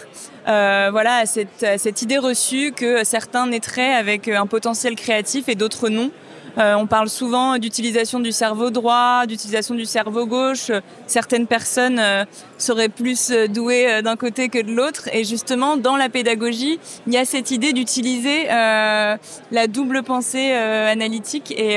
Euh, 0.49 0.89
voilà 0.91 1.17
à 1.17 1.27
cette, 1.27 1.63
à 1.63 1.79
cette 1.79 2.03
idée 2.03 2.19
reçue 2.19 2.73
que 2.73 3.05
certains 3.05 3.47
naîtraient 3.47 3.95
avec 3.95 4.29
un 4.29 4.47
potentiel 4.47 4.95
créatif 4.95 5.49
et 5.49 5.55
d'autres 5.55 5.89
non. 5.89 6.11
Euh, 6.59 6.75
on 6.75 6.87
parle 6.87 7.09
souvent 7.09 7.59
d'utilisation 7.59 8.19
du 8.19 8.33
cerveau 8.33 8.71
droit, 8.71 9.27
d'utilisation 9.27 9.75
du 9.75 9.85
cerveau 9.85 10.27
gauche. 10.27 10.71
Certaines 11.07 11.47
personnes 11.47 11.99
euh, 11.99 12.25
seraient 12.57 12.89
plus 12.89 13.31
euh, 13.31 13.47
douées 13.47 14.03
d'un 14.03 14.17
côté 14.17 14.49
que 14.49 14.63
de 14.63 14.73
l'autre. 14.73 15.09
Et 15.13 15.25
justement, 15.25 15.77
dans 15.77 15.97
la 15.97 16.09
pédagogie, 16.09 16.79
il 17.07 17.13
y 17.13 17.19
a 17.19 17.25
cette 17.25 17.51
idée 17.51 17.73
d'utiliser 17.73 18.47
la 18.47 19.67
double 19.69 20.03
pensée 20.03 20.53
analytique. 20.53 21.53
Et, 21.57 21.77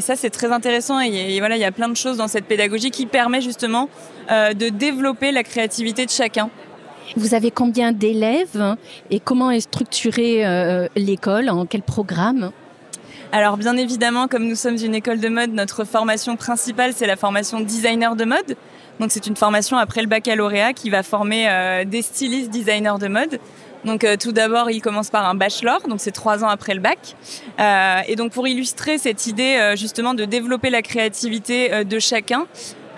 ça, 0.00 0.16
c'est 0.16 0.30
très 0.30 0.52
intéressant. 0.52 1.00
Et, 1.00 1.38
voilà, 1.38 1.56
il 1.56 1.60
y 1.60 1.64
a 1.64 1.72
plein 1.72 1.88
de 1.88 1.96
choses 1.96 2.16
dans 2.16 2.28
cette 2.28 2.44
pédagogie 2.44 2.90
qui 2.90 3.06
permet 3.06 3.40
justement 3.40 3.88
de 4.30 4.68
développer 4.68 5.32
la 5.32 5.42
créativité 5.42 6.06
de 6.06 6.10
chacun. 6.10 6.50
Vous 7.16 7.34
avez 7.34 7.50
combien 7.50 7.92
d'élèves 7.92 8.76
et 9.10 9.20
comment 9.20 9.50
est 9.50 9.60
structurée 9.60 10.88
l'école? 10.96 11.48
En 11.50 11.66
quel 11.66 11.82
programme? 11.82 12.52
Alors 13.30 13.58
bien 13.58 13.76
évidemment, 13.76 14.26
comme 14.26 14.46
nous 14.46 14.54
sommes 14.54 14.76
une 14.76 14.94
école 14.94 15.20
de 15.20 15.28
mode, 15.28 15.52
notre 15.52 15.84
formation 15.84 16.36
principale, 16.36 16.92
c'est 16.94 17.06
la 17.06 17.16
formation 17.16 17.60
designer 17.60 18.16
de 18.16 18.24
mode. 18.24 18.56
Donc 19.00 19.10
c'est 19.12 19.26
une 19.26 19.36
formation 19.36 19.76
après 19.76 20.00
le 20.00 20.08
baccalauréat 20.08 20.72
qui 20.72 20.88
va 20.88 21.02
former 21.02 21.48
euh, 21.48 21.84
des 21.84 22.02
stylistes 22.02 22.50
designers 22.50 22.98
de 22.98 23.08
mode. 23.08 23.38
Donc 23.84 24.02
euh, 24.02 24.16
tout 24.16 24.32
d'abord, 24.32 24.70
il 24.70 24.80
commence 24.80 25.10
par 25.10 25.28
un 25.28 25.34
bachelor, 25.34 25.86
donc 25.88 26.00
c'est 26.00 26.10
trois 26.10 26.42
ans 26.42 26.48
après 26.48 26.74
le 26.74 26.80
bac. 26.80 27.16
Euh, 27.60 28.00
et 28.08 28.16
donc 28.16 28.32
pour 28.32 28.48
illustrer 28.48 28.96
cette 28.96 29.26
idée 29.26 29.74
justement 29.76 30.14
de 30.14 30.24
développer 30.24 30.70
la 30.70 30.80
créativité 30.80 31.84
de 31.84 31.98
chacun, 31.98 32.46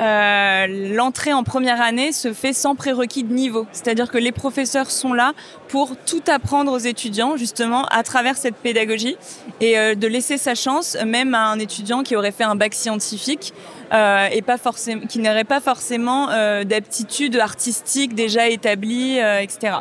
euh, 0.01 0.95
l'entrée 0.95 1.35
en 1.35 1.43
première 1.43 1.81
année 1.83 2.13
se 2.13 2.33
fait 2.33 2.55
sans 2.55 2.75
prérequis 2.75 3.23
de 3.23 3.35
niveau. 3.35 3.67
C'est-à-dire 3.73 4.11
que 4.11 4.17
les 4.17 4.33
professeurs 4.33 4.91
sont 4.91 5.13
là 5.13 5.33
pour 5.69 5.95
tout 6.07 6.23
apprendre 6.29 6.73
aux 6.73 6.79
étudiants, 6.79 7.37
justement, 7.37 7.85
à 7.87 8.03
travers 8.03 8.37
cette 8.37 8.57
pédagogie, 8.57 9.17
et 9.61 9.79
euh, 9.79 9.95
de 9.95 10.07
laisser 10.07 10.39
sa 10.39 10.55
chance, 10.55 10.97
même 11.05 11.35
à 11.35 11.49
un 11.49 11.59
étudiant 11.59 12.03
qui 12.03 12.17
aurait 12.17 12.33
fait 12.33 12.45
un 12.45 12.55
bac 12.55 12.73
scientifique, 12.73 13.53
euh, 13.93 14.29
et 14.33 14.41
pas 14.41 14.57
forcément, 14.57 15.03
qui 15.07 15.19
n'aurait 15.19 15.45
pas 15.45 15.61
forcément 15.61 16.29
d'aptitudes 16.65 17.37
artistiques 17.37 18.15
déjà 18.15 18.49
établies, 18.49 19.19
etc. 19.19 19.79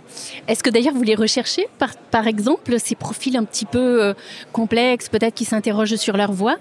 Est-ce 0.47 0.63
que 0.63 0.69
d'ailleurs 0.69 0.93
vous 0.95 1.03
les 1.03 1.15
recherchez, 1.15 1.67
par, 1.77 1.91
par 2.11 2.27
exemple, 2.27 2.79
ces 2.79 2.95
profils 2.95 3.37
un 3.37 3.45
petit 3.45 3.65
peu 3.65 4.13
complexes, 4.51 5.09
peut-être 5.09 5.35
qui 5.35 5.45
s'interrogent 5.45 5.95
sur 5.95 6.17
leur 6.17 6.31
voix? 6.31 6.57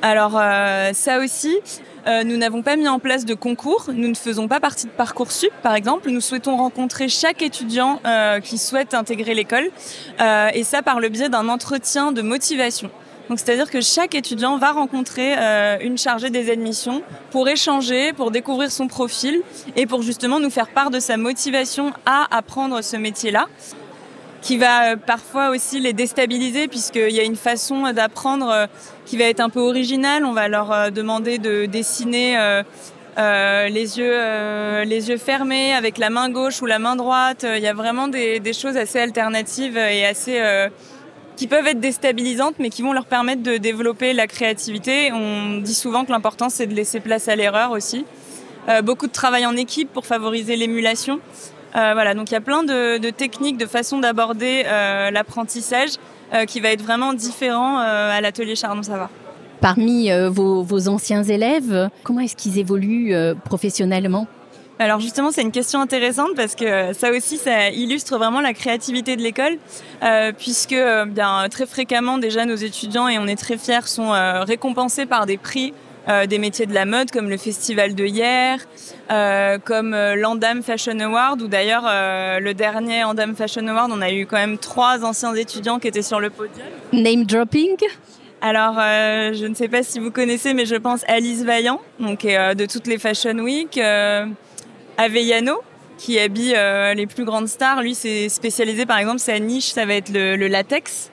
Alors 0.00 0.40
ça 0.94 1.18
aussi, 1.18 1.56
euh, 2.06 2.24
nous 2.24 2.36
n'avons 2.36 2.62
pas 2.62 2.76
mis 2.76 2.88
en 2.88 2.98
place 2.98 3.24
de 3.24 3.34
concours. 3.34 3.86
Nous 3.92 4.08
ne 4.08 4.14
faisons 4.14 4.48
pas 4.48 4.60
partie 4.60 4.86
de 4.86 4.90
Parcoursup, 4.90 5.52
par 5.62 5.74
exemple. 5.74 6.10
Nous 6.10 6.20
souhaitons 6.20 6.56
rencontrer 6.56 7.08
chaque 7.08 7.42
étudiant 7.42 8.00
euh, 8.04 8.40
qui 8.40 8.58
souhaite 8.58 8.94
intégrer 8.94 9.34
l'école, 9.34 9.68
euh, 10.20 10.48
et 10.52 10.64
ça 10.64 10.82
par 10.82 11.00
le 11.00 11.08
biais 11.08 11.28
d'un 11.28 11.48
entretien 11.48 12.12
de 12.12 12.22
motivation. 12.22 12.90
Donc, 13.28 13.38
c'est-à-dire 13.38 13.70
que 13.70 13.80
chaque 13.80 14.14
étudiant 14.14 14.58
va 14.58 14.72
rencontrer 14.72 15.34
une 15.80 15.96
chargée 15.96 16.28
des 16.28 16.50
admissions 16.50 17.02
pour 17.30 17.48
échanger, 17.48 18.12
pour 18.12 18.30
découvrir 18.30 18.70
son 18.70 18.88
profil 18.88 19.40
et 19.76 19.86
pour 19.86 20.02
justement 20.02 20.40
nous 20.40 20.50
faire 20.50 20.68
part 20.68 20.90
de 20.90 20.98
sa 20.98 21.16
motivation 21.16 21.92
à 22.04 22.26
apprendre 22.36 22.82
ce 22.82 22.96
métier-là 22.96 23.46
qui 24.42 24.58
va 24.58 24.90
euh, 24.92 24.96
parfois 24.96 25.50
aussi 25.50 25.80
les 25.80 25.92
déstabiliser 25.92 26.68
puisqu'il 26.68 27.12
y 27.12 27.20
a 27.20 27.22
une 27.22 27.36
façon 27.36 27.90
d'apprendre 27.92 28.50
euh, 28.50 28.66
qui 29.06 29.16
va 29.16 29.24
être 29.24 29.40
un 29.40 29.48
peu 29.48 29.60
originale. 29.60 30.24
On 30.24 30.32
va 30.32 30.48
leur 30.48 30.72
euh, 30.72 30.90
demander 30.90 31.38
de 31.38 31.64
dessiner 31.64 32.36
les, 33.16 33.98
yeux, 33.98 34.82
les 34.82 35.08
yeux 35.08 35.16
fermés 35.16 35.74
avec 35.74 35.98
la 35.98 36.10
main 36.10 36.28
gauche 36.28 36.60
ou 36.60 36.66
la 36.66 36.78
main 36.78 36.96
droite. 36.96 37.46
Il 37.48 37.62
y 37.62 37.68
a 37.68 37.74
vraiment 37.74 38.08
des, 38.08 38.40
des 38.40 38.52
choses 38.52 38.76
assez 38.76 38.98
alternatives 38.98 39.76
et 39.76 40.04
assez 40.04 40.40
qui 41.36 41.46
peuvent 41.46 41.66
être 41.66 41.80
déstabilisantes 41.80 42.54
mais 42.58 42.70
qui 42.70 42.82
vont 42.82 42.92
leur 42.92 43.06
permettre 43.06 43.42
de 43.42 43.58
développer 43.58 44.12
la 44.12 44.26
créativité. 44.26 45.12
On 45.12 45.58
dit 45.58 45.74
souvent 45.74 46.04
que 46.04 46.10
l'important 46.10 46.48
c'est 46.48 46.66
de 46.66 46.74
laisser 46.74 47.00
place 47.00 47.28
à 47.28 47.36
l'erreur 47.36 47.70
aussi. 47.70 48.06
beaucoup 48.82 49.06
de 49.06 49.12
travail 49.12 49.44
en 49.44 49.56
équipe 49.56 49.92
pour 49.92 50.06
favoriser 50.06 50.56
l'émulation. 50.56 51.20
Euh, 51.74 51.92
voilà, 51.94 52.14
donc 52.14 52.30
il 52.30 52.34
y 52.34 52.36
a 52.36 52.40
plein 52.40 52.62
de, 52.62 53.10
techniques, 53.10 53.56
de 53.56 53.66
façons 53.66 53.98
d'aborder 53.98 54.64
euh, 54.66 55.10
l'apprentissage 55.10 55.90
qui 56.46 56.60
va 56.60 56.70
être 56.70 56.80
vraiment 56.80 57.12
différent 57.12 57.76
à 57.76 58.18
l'atelier 58.22 58.56
Chardon-Savoir. 58.56 59.10
Parmi 59.60 60.10
vos, 60.30 60.62
vos, 60.62 60.88
anciens 60.88 61.22
élèves, 61.22 61.90
comment 62.04 62.20
est-ce 62.20 62.36
qu'ils 62.36 62.58
évoluent 62.58 63.14
professionnellement? 63.44 64.26
Alors 64.82 64.98
justement, 64.98 65.30
c'est 65.30 65.42
une 65.42 65.52
question 65.52 65.80
intéressante 65.80 66.30
parce 66.34 66.56
que 66.56 66.92
ça 66.92 67.12
aussi, 67.12 67.36
ça 67.36 67.70
illustre 67.70 68.16
vraiment 68.16 68.40
la 68.40 68.52
créativité 68.52 69.14
de 69.16 69.22
l'école, 69.22 69.58
euh, 70.02 70.32
puisque 70.36 70.72
euh, 70.72 71.04
bien 71.04 71.46
très 71.50 71.66
fréquemment 71.66 72.18
déjà 72.18 72.46
nos 72.46 72.56
étudiants 72.56 73.06
et 73.06 73.16
on 73.16 73.28
est 73.28 73.36
très 73.36 73.58
fiers 73.58 73.86
sont 73.86 74.12
euh, 74.12 74.42
récompensés 74.42 75.06
par 75.06 75.26
des 75.26 75.36
prix 75.36 75.72
des 76.28 76.38
métiers 76.38 76.66
de 76.66 76.74
la 76.74 76.84
mode 76.84 77.10
comme 77.10 77.30
le 77.30 77.36
Festival 77.36 77.94
de 77.94 78.04
hier, 78.04 78.58
comme 79.64 79.90
l'Andam 80.16 80.62
Fashion 80.62 80.98
Award, 81.00 81.42
ou 81.42 81.48
d'ailleurs 81.48 81.84
le 81.84 82.52
dernier 82.52 83.04
Andam 83.04 83.36
Fashion 83.36 83.66
Award, 83.68 83.90
on 83.92 84.00
a 84.00 84.10
eu 84.10 84.26
quand 84.26 84.36
même 84.36 84.58
trois 84.58 85.04
anciens 85.04 85.34
étudiants 85.34 85.78
qui 85.78 85.88
étaient 85.88 86.02
sur 86.02 86.20
le 86.20 86.30
podium. 86.30 86.66
Name 86.92 87.24
dropping? 87.24 87.76
Alors, 88.40 88.74
je 88.74 89.46
ne 89.46 89.54
sais 89.54 89.68
pas 89.68 89.82
si 89.82 90.00
vous 90.00 90.10
connaissez, 90.10 90.54
mais 90.54 90.66
je 90.66 90.76
pense 90.76 91.04
Alice 91.06 91.44
Vaillant, 91.44 91.80
donc 92.00 92.22
de 92.22 92.66
toutes 92.66 92.86
les 92.86 92.98
Fashion 92.98 93.38
Week. 93.38 93.78
Avellano, 94.96 95.62
qui 95.98 96.18
habille 96.18 96.54
euh, 96.56 96.94
les 96.94 97.06
plus 97.06 97.24
grandes 97.24 97.48
stars. 97.48 97.82
Lui, 97.82 97.94
c'est 97.94 98.28
spécialisé, 98.28 98.86
par 98.86 98.98
exemple, 98.98 99.18
sa 99.18 99.38
niche, 99.38 99.72
ça 99.72 99.86
va 99.86 99.94
être 99.94 100.10
le, 100.12 100.48
latex. 100.48 101.10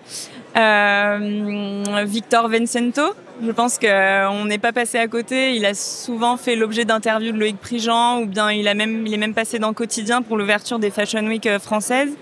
Euh, 0.58 2.04
Victor 2.06 2.50
Vincento, 2.50 3.14
je 3.44 3.52
pense 3.52 3.78
qu'on 3.78 4.46
n'est 4.46 4.58
pas 4.58 4.72
passé 4.72 4.98
à 4.98 5.08
côté. 5.08 5.56
Il 5.56 5.66
a 5.66 5.74
souvent 5.74 6.38
fait 6.38 6.56
l'objet 6.56 6.86
d'interviews 6.86 7.32
de 7.32 7.38
Loïc 7.38 7.58
Prigent, 7.58 8.22
ou 8.22 8.26
bien 8.26 8.52
il, 8.52 8.68
a 8.68 8.74
même, 8.74 9.06
il 9.06 9.14
est 9.14 9.18
même 9.18 9.34
passé 9.34 9.60
dans 9.60 9.74
Quotidien 9.74 10.22
pour 10.22 10.38
l'ouverture 10.38 10.80
des 10.80 10.90
Fashion 10.90 11.26
Week 11.26 11.46
euh, 11.46 11.60
françaises. 11.60 12.16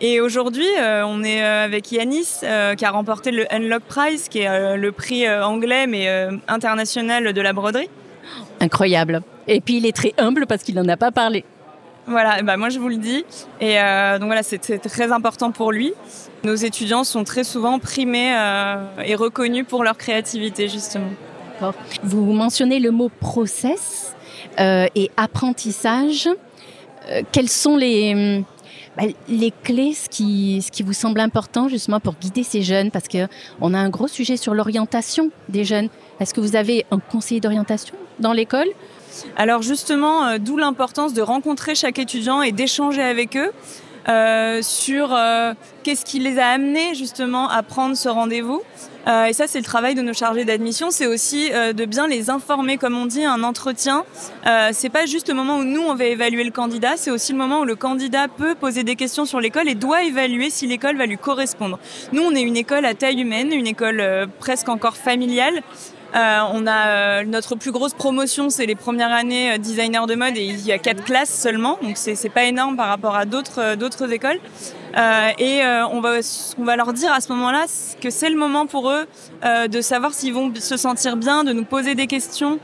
et 0.00 0.20
aujourd'hui, 0.20 0.66
on 0.80 1.22
est 1.22 1.42
avec 1.42 1.92
Yanis, 1.92 2.40
qui 2.76 2.84
a 2.84 2.90
remporté 2.90 3.30
le 3.30 3.46
Unlock 3.54 3.82
Prize, 3.84 4.28
qui 4.28 4.40
est 4.40 4.76
le 4.76 4.90
prix 4.90 5.28
anglais 5.28 5.86
mais 5.86 6.08
international 6.48 7.32
de 7.32 7.40
la 7.40 7.52
broderie. 7.52 7.88
Incroyable. 8.60 9.22
Et 9.46 9.60
puis 9.60 9.76
il 9.76 9.86
est 9.86 9.94
très 9.94 10.12
humble 10.18 10.46
parce 10.46 10.64
qu'il 10.64 10.74
n'en 10.74 10.88
a 10.88 10.96
pas 10.96 11.12
parlé. 11.12 11.44
Voilà, 12.06 12.42
bah 12.42 12.56
moi 12.56 12.68
je 12.68 12.78
vous 12.78 12.88
le 12.88 12.96
dis. 12.96 13.24
Et 13.60 13.78
euh, 13.78 14.18
donc 14.18 14.26
voilà, 14.26 14.42
c'est 14.42 14.58
très 14.58 15.12
important 15.12 15.52
pour 15.52 15.72
lui. 15.72 15.92
Nos 16.42 16.54
étudiants 16.54 17.04
sont 17.04 17.22
très 17.22 17.44
souvent 17.44 17.78
primés 17.78 18.34
euh, 18.36 18.84
et 19.04 19.14
reconnus 19.14 19.64
pour 19.68 19.84
leur 19.84 19.96
créativité, 19.96 20.68
justement. 20.68 21.10
Vous 22.02 22.32
mentionnez 22.32 22.80
le 22.80 22.90
mot 22.90 23.08
process 23.20 24.16
euh, 24.58 24.86
et 24.96 25.12
apprentissage. 25.16 26.28
quelles 27.30 27.48
sont 27.48 27.76
les, 27.76 28.44
bah, 28.96 29.04
les 29.28 29.52
clés, 29.62 29.94
ce 29.94 30.08
qui, 30.08 30.60
ce 30.60 30.72
qui 30.72 30.82
vous 30.82 30.92
semble 30.92 31.20
important 31.20 31.68
justement 31.68 32.00
pour 32.00 32.14
guider 32.14 32.42
ces 32.42 32.62
jeunes? 32.62 32.90
Parce 32.90 33.06
qu'on 33.06 33.74
a 33.74 33.78
un 33.78 33.90
gros 33.90 34.08
sujet 34.08 34.36
sur 34.36 34.54
l'orientation 34.54 35.30
des 35.48 35.64
jeunes. 35.64 35.88
Est-ce 36.18 36.34
que 36.34 36.40
vous 36.40 36.56
avez 36.56 36.84
un 36.90 36.98
conseiller 36.98 37.40
d'orientation 37.40 37.94
dans 38.18 38.32
l'école? 38.32 38.68
Alors 39.36 39.62
justement, 39.62 40.26
euh, 40.26 40.38
d'où 40.38 40.56
l'importance 40.56 41.14
de 41.14 41.22
rencontrer 41.22 41.74
chaque 41.74 41.98
étudiant 41.98 42.42
et 42.42 42.52
d'échanger 42.52 43.02
avec 43.02 43.36
eux. 43.36 43.50
Euh, 44.08 44.62
sur 44.62 45.14
euh, 45.14 45.54
qu'est-ce 45.84 46.04
qui 46.04 46.18
les 46.18 46.40
a 46.40 46.48
amenés 46.48 46.96
justement 46.96 47.48
à 47.48 47.62
prendre 47.62 47.96
ce 47.96 48.08
rendez-vous. 48.08 48.60
et 49.06 49.32
ça, 49.32 49.46
c'est 49.46 49.58
le 49.58 49.64
travail 49.64 49.94
de 49.94 50.02
nos 50.02 50.12
chargés 50.12 50.44
d'admission. 50.44 50.90
C'est 50.90 51.06
aussi 51.06 51.50
de 51.50 51.84
bien 51.84 52.08
les 52.08 52.28
informer, 52.28 52.78
comme 52.78 52.96
on 52.96 53.06
dit, 53.06 53.24
un 53.24 53.44
entretien. 53.44 54.04
c'est 54.72 54.90
pas 54.90 55.06
juste 55.06 55.28
le 55.28 55.34
moment 55.34 55.58
où 55.58 55.64
nous 55.64 55.82
on 55.82 55.94
va 55.94 56.06
évaluer 56.06 56.42
le 56.42 56.50
candidat, 56.50 56.94
c'est 56.96 57.12
aussi 57.12 57.30
le 57.30 57.38
moment 57.38 57.60
où 57.60 57.64
le 57.64 57.76
candidat 57.76 58.26
peut 58.26 58.56
poser 58.56 58.82
des 58.82 58.96
questions 58.96 59.24
sur 59.24 59.40
l'école 59.40 59.68
et 59.68 59.76
doit 59.76 60.02
évaluer 60.02 60.50
si 60.50 60.66
l'école 60.66 60.96
va 60.96 61.06
lui 61.06 61.18
correspondre. 61.18 61.78
Nous, 62.12 62.22
on 62.22 62.34
est 62.34 62.42
une 62.42 62.56
école 62.56 62.84
à 62.84 62.94
taille 62.94 63.20
humaine, 63.20 63.52
une 63.52 63.68
école 63.68 64.28
presque 64.40 64.68
encore 64.68 64.96
familiale. 64.96 65.62
Euh, 66.14 66.40
on 66.52 66.66
a 66.66 66.88
euh, 66.88 67.24
notre 67.24 67.54
plus 67.54 67.72
grosse 67.72 67.94
promotion, 67.94 68.50
c'est 68.50 68.66
les 68.66 68.74
premières 68.74 69.12
années 69.12 69.52
euh, 69.52 69.58
designer 69.58 70.06
de 70.06 70.14
mode 70.14 70.36
et 70.36 70.44
il 70.44 70.60
y 70.60 70.70
a 70.70 70.76
quatre 70.76 71.02
classes 71.04 71.32
seulement, 71.32 71.78
donc 71.80 71.96
c'est 71.96 72.28
pas 72.28 72.44
énorme 72.44 72.76
par 72.76 72.88
rapport 72.88 73.16
à 73.16 73.24
d'autres 73.24 73.76
d'autres 73.76 74.12
écoles. 74.12 74.38
et 75.38 75.62
on 75.90 76.00
va 76.00 76.18
on 76.58 76.64
va 76.64 76.76
leur 76.76 76.92
dire 76.92 77.12
à 77.12 77.20
ce 77.22 77.32
moment-là 77.32 77.64
que 78.00 78.10
c'est 78.10 78.28
le 78.28 78.36
moment 78.36 78.66
pour 78.66 78.90
eux 78.90 79.06
de 79.42 79.80
savoir 79.80 80.12
s'ils 80.12 80.34
vont 80.34 80.52
se 80.54 80.76
sentir 80.76 81.16
bien, 81.16 81.44
de 81.44 81.52
nous 81.52 81.64
poser 81.64 81.94
des 81.94 82.06
questions. 82.06 82.58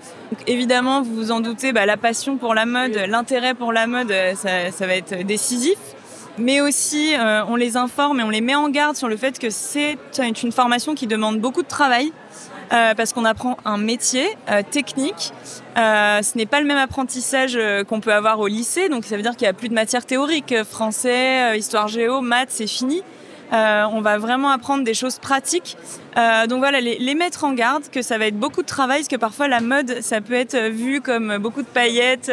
évidemment, 0.46 1.00
vous 1.00 1.14
vous 1.14 1.30
en 1.30 1.40
doutez, 1.40 1.72
bah, 1.72 1.86
la 1.86 1.96
passion 1.96 2.36
pour 2.36 2.54
la 2.54 2.66
mode, 2.66 2.94
l'intérêt 3.08 3.54
pour 3.54 3.72
la 3.72 3.86
mode, 3.86 4.12
ça, 4.34 4.70
ça 4.70 4.86
va 4.86 4.94
être 4.94 5.24
décisif 5.24 5.78
mais 6.40 6.60
aussi 6.60 7.14
on 7.48 7.56
les 7.56 7.76
informe 7.76 8.20
et 8.20 8.22
on 8.22 8.30
les 8.30 8.42
met 8.42 8.54
en 8.54 8.68
garde 8.68 8.94
sur 8.94 9.08
le 9.08 9.16
fait 9.16 9.38
que 9.38 9.50
c'est 9.50 9.96
une 10.18 10.52
formation 10.52 10.94
qui 10.94 11.06
demande 11.06 11.40
beaucoup 11.40 11.62
de 11.62 11.68
travail. 11.68 12.12
Euh, 12.72 12.94
parce 12.94 13.14
qu'on 13.14 13.24
apprend 13.24 13.56
un 13.64 13.78
métier 13.78 14.26
euh, 14.50 14.62
technique. 14.68 15.32
Euh, 15.78 16.20
ce 16.22 16.36
n'est 16.36 16.46
pas 16.46 16.60
le 16.60 16.66
même 16.66 16.76
apprentissage 16.76 17.58
qu'on 17.88 18.00
peut 18.00 18.12
avoir 18.12 18.40
au 18.40 18.46
lycée, 18.46 18.88
donc 18.88 19.04
ça 19.04 19.16
veut 19.16 19.22
dire 19.22 19.36
qu'il 19.36 19.46
n'y 19.46 19.50
a 19.50 19.54
plus 19.54 19.68
de 19.68 19.74
matière 19.74 20.04
théorique. 20.04 20.54
Français, 20.68 21.56
histoire 21.56 21.88
géo, 21.88 22.20
maths, 22.20 22.50
c'est 22.50 22.66
fini. 22.66 23.02
on 23.52 24.00
va 24.00 24.18
vraiment 24.18 24.50
apprendre 24.50 24.84
des 24.84 24.94
choses 24.94 25.18
pratiques. 25.18 25.76
donc 26.48 26.58
voilà, 26.58 26.80
les, 26.80 26.98
les, 26.98 27.14
mettre 27.14 27.44
en 27.44 27.52
garde 27.52 27.84
que 27.90 28.02
ça 28.02 28.18
va 28.18 28.26
être 28.26 28.38
beaucoup 28.38 28.62
de 28.62 28.66
travail, 28.66 28.98
parce 28.98 29.08
que 29.08 29.16
parfois 29.16 29.46
la 29.46 29.60
mode, 29.60 30.02
ça 30.02 30.20
peut 30.20 30.34
être 30.34 30.56
vu 30.68 31.00
comme 31.00 31.38
beaucoup 31.38 31.62
de 31.62 31.68
paillettes 31.68 32.30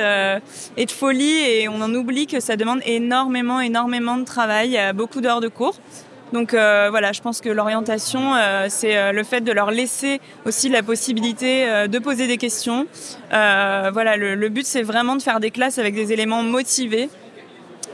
et 0.78 0.86
de 0.86 0.91
folie, 0.91 1.38
et 1.38 1.69
on 1.69 1.82
en 1.82 1.93
oublie 1.93 2.26
que 2.26 2.39
ça 2.39 2.56
demande 2.56 2.80
énormément, 2.86 3.62
énormément 3.62 4.17
de 4.17 4.26
travail, 4.26 4.80
beaucoup 4.95 5.21
d'heures 5.21 5.41
de 5.41 5.50
cours. 5.50 5.76
Donc 6.36 6.54
euh, 6.54 6.89
voilà, 6.89 7.13
je 7.13 7.21
pense 7.21 7.39
que 7.39 7.48
l'orientation, 7.48 8.36
euh, 8.36 8.65
c'est 8.67 8.98
euh, 8.98 9.13
le 9.13 9.24
fait 9.24 9.39
de 9.39 9.54
leur 9.54 9.71
laisser 9.71 10.19
aussi 10.45 10.67
la 10.67 10.84
possibilité 10.84 11.65
de 11.88 11.98
poser 11.98 12.28
des 12.28 12.36
questions. 12.36 12.88
voilà, 13.30 14.17
le, 14.17 14.50
but, 14.50 14.65
c'est 14.65 14.82
vraiment 14.82 15.15
de 15.15 15.21
faire 15.21 15.39
des 15.39 15.50
classes 15.50 15.78
avec 15.78 15.95
des 15.95 16.12
éléments 16.12 16.43
motivés. 16.43 17.08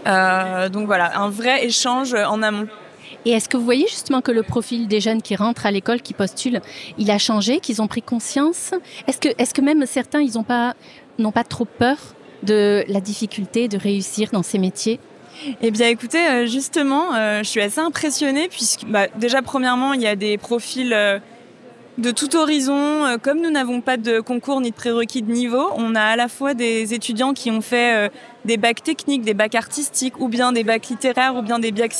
donc 0.05 0.87
voilà, 0.87 1.19
un 1.19 1.29
vrai 1.29 1.65
échange 1.65 2.15
en 2.15 2.41
amont. 2.41 2.67
Et 3.25 3.29
est-ce 3.29 3.47
que 3.47 3.57
vous 3.57 3.63
voyez 3.63 3.85
justement 3.87 4.21
que 4.21 4.31
le 4.31 4.41
profil 4.41 4.87
des 4.87 5.01
jeunes 5.01 5.21
qui 5.21 5.35
rentrent 5.35 5.67
à 5.67 5.71
l'école, 5.71 6.01
qui 6.01 6.15
postulent, 6.15 6.61
il 6.97 7.11
a 7.11 7.19
changé, 7.19 7.59
qu'ils 7.59 7.79
ont 7.79 7.87
pris 7.87 8.01
conscience? 8.01 8.71
Est-ce 9.05 9.19
que, 9.19 9.29
est 9.37 9.53
que 9.53 9.61
même 9.61 9.85
certains, 9.85 10.21
ils 10.21 10.33
n'ont 10.33 10.43
pas, 10.43 10.73
pas 11.31 11.43
trop 11.43 11.65
peur 11.65 11.97
de 12.41 12.83
la 12.87 13.01
difficulté 13.01 13.67
de 13.67 13.77
réussir 13.77 14.29
dans 14.31 14.41
ces 14.41 14.57
métiers? 14.57 14.99
Eh 15.61 15.71
bien, 15.71 15.87
écoutez, 15.87 16.19
euh, 16.19 16.45
justement, 16.45 17.15
euh, 17.15 17.39
je 17.43 17.49
suis 17.49 17.61
assez 17.61 17.79
impressionnée 17.79 18.47
puisque, 18.49 18.85
bah, 18.85 19.07
déjà, 19.17 19.41
premièrement, 19.41 19.93
il 19.93 20.01
y 20.01 20.07
a 20.07 20.15
des 20.15 20.37
profils 20.37 20.93
euh, 20.93 21.19
de 21.97 22.11
tout 22.11 22.35
horizon. 22.35 23.17
Comme 23.21 23.41
nous 23.41 23.51
n'avons 23.51 23.81
pas 23.81 23.97
de 23.97 24.19
concours 24.19 24.61
ni 24.61 24.71
de 24.71 24.75
prérequis 24.75 25.21
de 25.21 25.31
niveau, 25.31 25.65
on 25.75 25.95
a 25.95 26.01
à 26.01 26.15
la 26.15 26.27
fois 26.27 26.53
des 26.53 26.93
étudiants 26.93 27.33
qui 27.33 27.51
ont 27.51 27.61
fait 27.61 28.09
des 28.45 28.57
bacs 28.57 28.83
techniques, 28.83 29.21
des 29.21 29.33
bacs 29.33 29.55
artistiques, 29.55 30.19
ou 30.19 30.27
bien 30.27 30.51
des 30.51 30.63
bacs 30.63 30.87
littéraires, 30.87 31.35
ou 31.35 31.41
bien 31.41 31.59
des 31.59 31.71
bacs, 31.71 31.93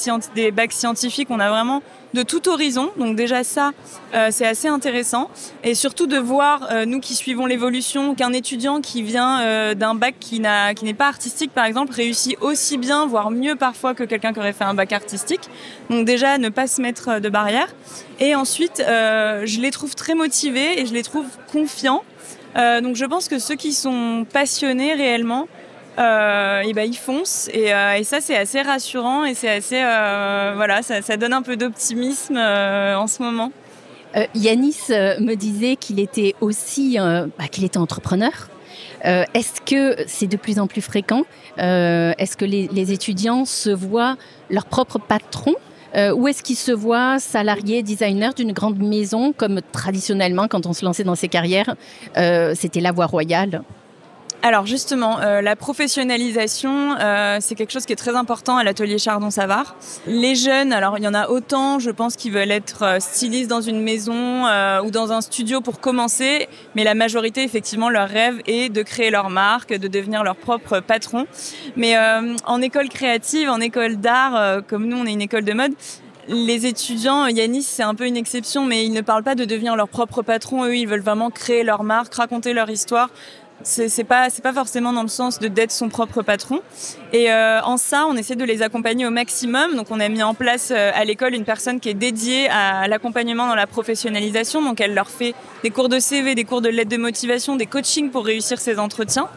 scientifiques. 0.74 1.30
On 1.30 1.40
a 1.40 1.50
vraiment 1.50 1.82
de 2.14 2.24
tout 2.24 2.50
horizon. 2.50 2.92
Donc 2.98 3.16
déjà 3.16 3.44
ça, 3.44 3.72
euh, 4.14 4.30
c'est 4.32 4.46
assez 4.46 4.68
intéressant. 4.68 5.30
Et 5.64 5.76
surtout 5.76 6.08
de 6.08 6.18
voir, 6.18 6.68
euh, 6.72 6.86
nous 6.86 7.00
qui 7.00 7.16
suivons 7.16 7.46
l'évolution, 7.46 8.16
qu'un 8.16 8.34
étudiant 8.34 8.82
qui 8.82 9.02
vient 9.02 9.42
euh, 9.42 9.76
d'un 9.76 9.96
bac 9.96 10.16
qui 10.20 10.42
qui 10.76 10.86
n'est 10.86 10.94
pas 10.94 11.08
artistique, 11.08 11.52
par 11.52 11.66
exemple, 11.66 11.94
réussit 11.94 12.38
aussi 12.42 12.78
bien, 12.78 13.06
voire 13.06 13.32
mieux 13.32 13.56
parfois 13.56 13.94
que 13.94 14.04
quelqu'un 14.04 14.34
qui 14.34 14.40
aurait 14.40 14.54
fait 14.54 14.64
un 14.64 14.74
bac 14.74 14.92
artistique. 14.92 15.50
Donc 15.90 16.06
déjà, 16.06 16.38
ne 16.38 16.50
pas 16.50 16.68
se 16.68 16.82
mettre 16.82 17.20
de 17.20 17.30
barrière. 17.30 17.68
Et 18.20 18.34
ensuite, 18.36 18.84
je 18.88 19.62
les 19.62 19.72
trouve 19.72 19.96
très 19.96 20.16
motivés 20.16 20.80
et 20.80 20.86
je 20.86 20.94
les 20.94 21.04
trouve 21.04 21.26
confiants. 21.52 22.04
donc 22.56 22.96
je 22.96 23.06
pense 23.06 23.28
que 23.28 23.40
ceux 23.40 23.56
qui 23.56 23.74
sont 23.74 24.26
passionnés 24.32 24.94
réellement, 24.94 25.48
euh, 26.00 26.62
et 26.62 26.74
ben 26.74 26.90
ils 26.90 26.98
foncent 26.98 27.50
et, 27.54 27.74
euh, 27.74 27.96
et 27.96 28.06
ça 28.06 28.22
c'est 28.22 28.38
assez 28.38 28.62
rassurant 28.62 29.26
et 29.26 29.34
c'est 29.34 29.50
assez 29.50 29.82
euh, 29.84 30.54
voilà 30.56 30.82
ça, 30.84 31.18
donne 31.18 31.34
un 31.34 31.42
peu 31.42 31.58
d'optimisme 31.58 32.38
euh, 32.38 32.96
en 32.96 33.08
ce 33.08 33.22
moment. 33.22 33.52
Yanis 34.36 34.78
me 34.90 35.36
disait 35.36 35.78
qu'il 35.78 36.00
était 36.00 36.36
aussi 36.42 36.98
bah, 36.98 37.48
qu'il 37.50 37.64
était 37.64 37.78
entrepreneur. 37.78 38.50
Est-ce 39.04 39.62
que 39.62 40.04
c'est 40.06 40.28
de 40.28 40.36
plus 40.36 40.60
en 40.60 40.68
plus 40.68 40.82
fréquent? 40.82 41.24
Est-ce 41.58 42.36
que 42.36 42.44
les, 42.44 42.92
étudiants 42.92 43.46
se 43.46 43.70
voient 43.70 44.18
leur 44.50 44.66
propre 44.66 45.00
patron? 45.00 45.56
Ou 45.96 46.28
est-ce 46.28 46.44
qu'ils 46.44 46.58
se 46.58 46.74
voient 46.74 47.20
salariés, 47.20 47.84
designers 47.84 48.32
d'une 48.36 48.52
grande 48.52 48.80
maison, 48.80 49.32
comme 49.32 49.62
traditionnellement, 49.72 50.50
quand 50.50 50.66
on 50.66 50.74
se 50.74 50.84
lançait 50.84 51.06
dans 51.06 51.16
ces 51.16 51.30
carrières, 51.30 51.78
c'était 52.54 52.82
la 52.82 52.92
voie 52.92 53.06
royale? 53.06 53.64
Alors 54.44 54.66
justement, 54.66 55.20
euh, 55.20 55.42
la 55.42 55.56
professionnalisation, 55.56 56.96
euh, 57.00 57.38
c'est 57.40 57.54
quelque 57.54 57.72
chose 57.72 57.86
qui 57.86 57.94
est 57.94 57.98
très 57.98 58.16
important 58.16 58.58
à 58.58 58.64
l'atelier 58.64 58.98
Chardon-Savard. 58.98 59.76
Les 60.08 60.34
jeunes, 60.34 60.74
alors 60.74 60.98
il 60.98 61.04
y 61.04 61.08
en 61.08 61.14
a 61.14 61.30
autant, 61.30 61.78
je 61.78 61.92
pense, 61.92 62.16
qui 62.16 62.32
veulent 62.32 62.50
être 62.50 62.84
euh, 62.84 63.00
stylistes 63.00 63.50
dans 63.50 63.62
une 63.62 63.82
maison 63.82 64.42
ou 64.84 64.92
dans 64.92 65.12
un 65.12 65.22
studio 65.22 65.62
pour 65.62 65.80
commencer, 65.80 66.48
mais 66.76 66.84
la 66.84 66.96
majorité, 66.96 67.44
effectivement, 67.44 67.90
leur 67.90 68.08
rêve 68.08 68.42
est 68.48 68.70
de 68.70 68.82
créer 68.82 69.12
leur 69.12 69.30
marque, 69.30 69.74
de 69.74 69.88
devenir 69.88 70.24
leur 70.24 70.36
propre 70.36 70.80
patron. 70.80 71.28
Mais 71.76 71.96
en 72.46 72.62
école 72.62 72.90
créative, 72.90 73.50
en 73.50 73.60
école 73.60 73.98
d'art, 73.98 74.62
comme 74.68 74.88
nous, 74.88 74.98
on 74.98 75.06
est 75.06 75.14
une 75.14 75.22
école 75.22 75.44
de 75.44 75.54
mode, 75.54 75.74
les 76.28 76.66
étudiants, 76.66 77.28
Yanis, 77.28 77.64
c'est 77.64 77.84
un 77.84 77.96
peu 77.96 78.06
une 78.06 78.18
exception, 78.18 78.66
mais 78.66 78.86
ils 78.86 78.94
ne 78.94 79.02
parlent 79.02 79.24
pas 79.24 79.36
de 79.36 79.44
devenir 79.44 79.76
leur 79.76 79.88
propre 79.88 80.22
patron. 80.22 80.66
Eux, 80.66 80.78
ils 80.78 80.88
veulent 80.88 81.02
vraiment 81.02 81.30
créer 81.30 81.64
leur 81.64 81.84
marque, 81.84 82.14
raconter 82.14 82.54
leur 82.54 82.70
histoire 82.70 83.10
c'est 83.64 84.04
pas 84.04 84.28
pas 84.44 84.54
forcément 84.54 84.94
dans 84.94 85.02
le 85.04 85.08
sens 85.08 85.40
de 85.40 85.48
d'être 85.48 85.72
son 85.72 85.90
propre 85.90 86.22
patron. 86.22 86.62
Et 87.14 87.32
euh, 87.32 87.62
en 87.64 87.78
ça 87.78 88.06
on 88.08 88.16
essaie 88.16 88.36
de 88.36 88.44
les 88.44 88.62
accompagner 88.62 89.06
au 89.06 89.10
maximum. 89.10 89.76
Donc 89.76 89.88
on 89.92 90.00
a 90.00 90.10
mis 90.10 90.24
en 90.24 90.34
place 90.34 90.72
euh, 90.72 90.92
à 90.94 91.06
l'école 91.06 91.34
une 91.34 91.46
personne 91.46 91.80
qui 91.80 91.90
est 91.90 91.94
dédiée 91.94 92.50
à 92.50 92.88
l'accompagnement 92.88 93.48
dans 93.48 93.56
la 93.56 93.68
professionnalisation. 93.68 94.62
Donc 94.62 94.82
elle 94.82 94.94
leur 94.94 95.10
fait 95.10 95.34
des 95.64 95.70
cours 95.70 95.90
de 95.90 96.00
CV 96.00 96.36
des 96.36 96.44
cours 96.44 96.62
de 96.62 96.70
lettres 96.70 96.90
de 96.90 96.98
motivation 96.98 97.56
des 97.56 97.66
coachings 97.66 98.10
pour 98.10 98.26
réussir 98.26 98.60
ces 98.60 98.80
entretiens. 98.80 99.28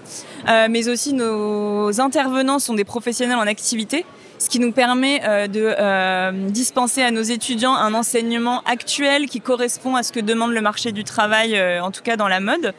Euh, 0.49 0.69
mais 0.71 0.89
aussi 0.89 1.13
nos 1.15 2.01
intervenants 2.01 2.59
sont 2.59 2.75
des 2.75 2.85
professionnels 2.85 3.39
en 3.39 3.47
activité 3.47 4.05
ce 4.39 4.51
qui 4.51 4.59
nous 4.59 4.73
permet 4.73 5.21
de 5.49 6.51
dispenser 6.51 7.03
à 7.03 7.13
nos 7.13 7.23
étudiants 7.23 7.73
un 7.73 7.95
enseignement 7.95 8.63
actuel 8.67 9.27
qui 9.27 9.41
correspond 9.41 9.95
à 9.95 10.03
ce 10.03 10.13
que 10.13 10.19
demande 10.21 10.53
le 10.53 10.61
marché 10.61 10.91
du 10.93 11.05
travail, 11.05 11.59
en 11.81 11.91
tout 11.93 12.03
cas 12.03 12.17
dans 12.17 12.29
la 12.29 12.41
mode. 12.41 12.75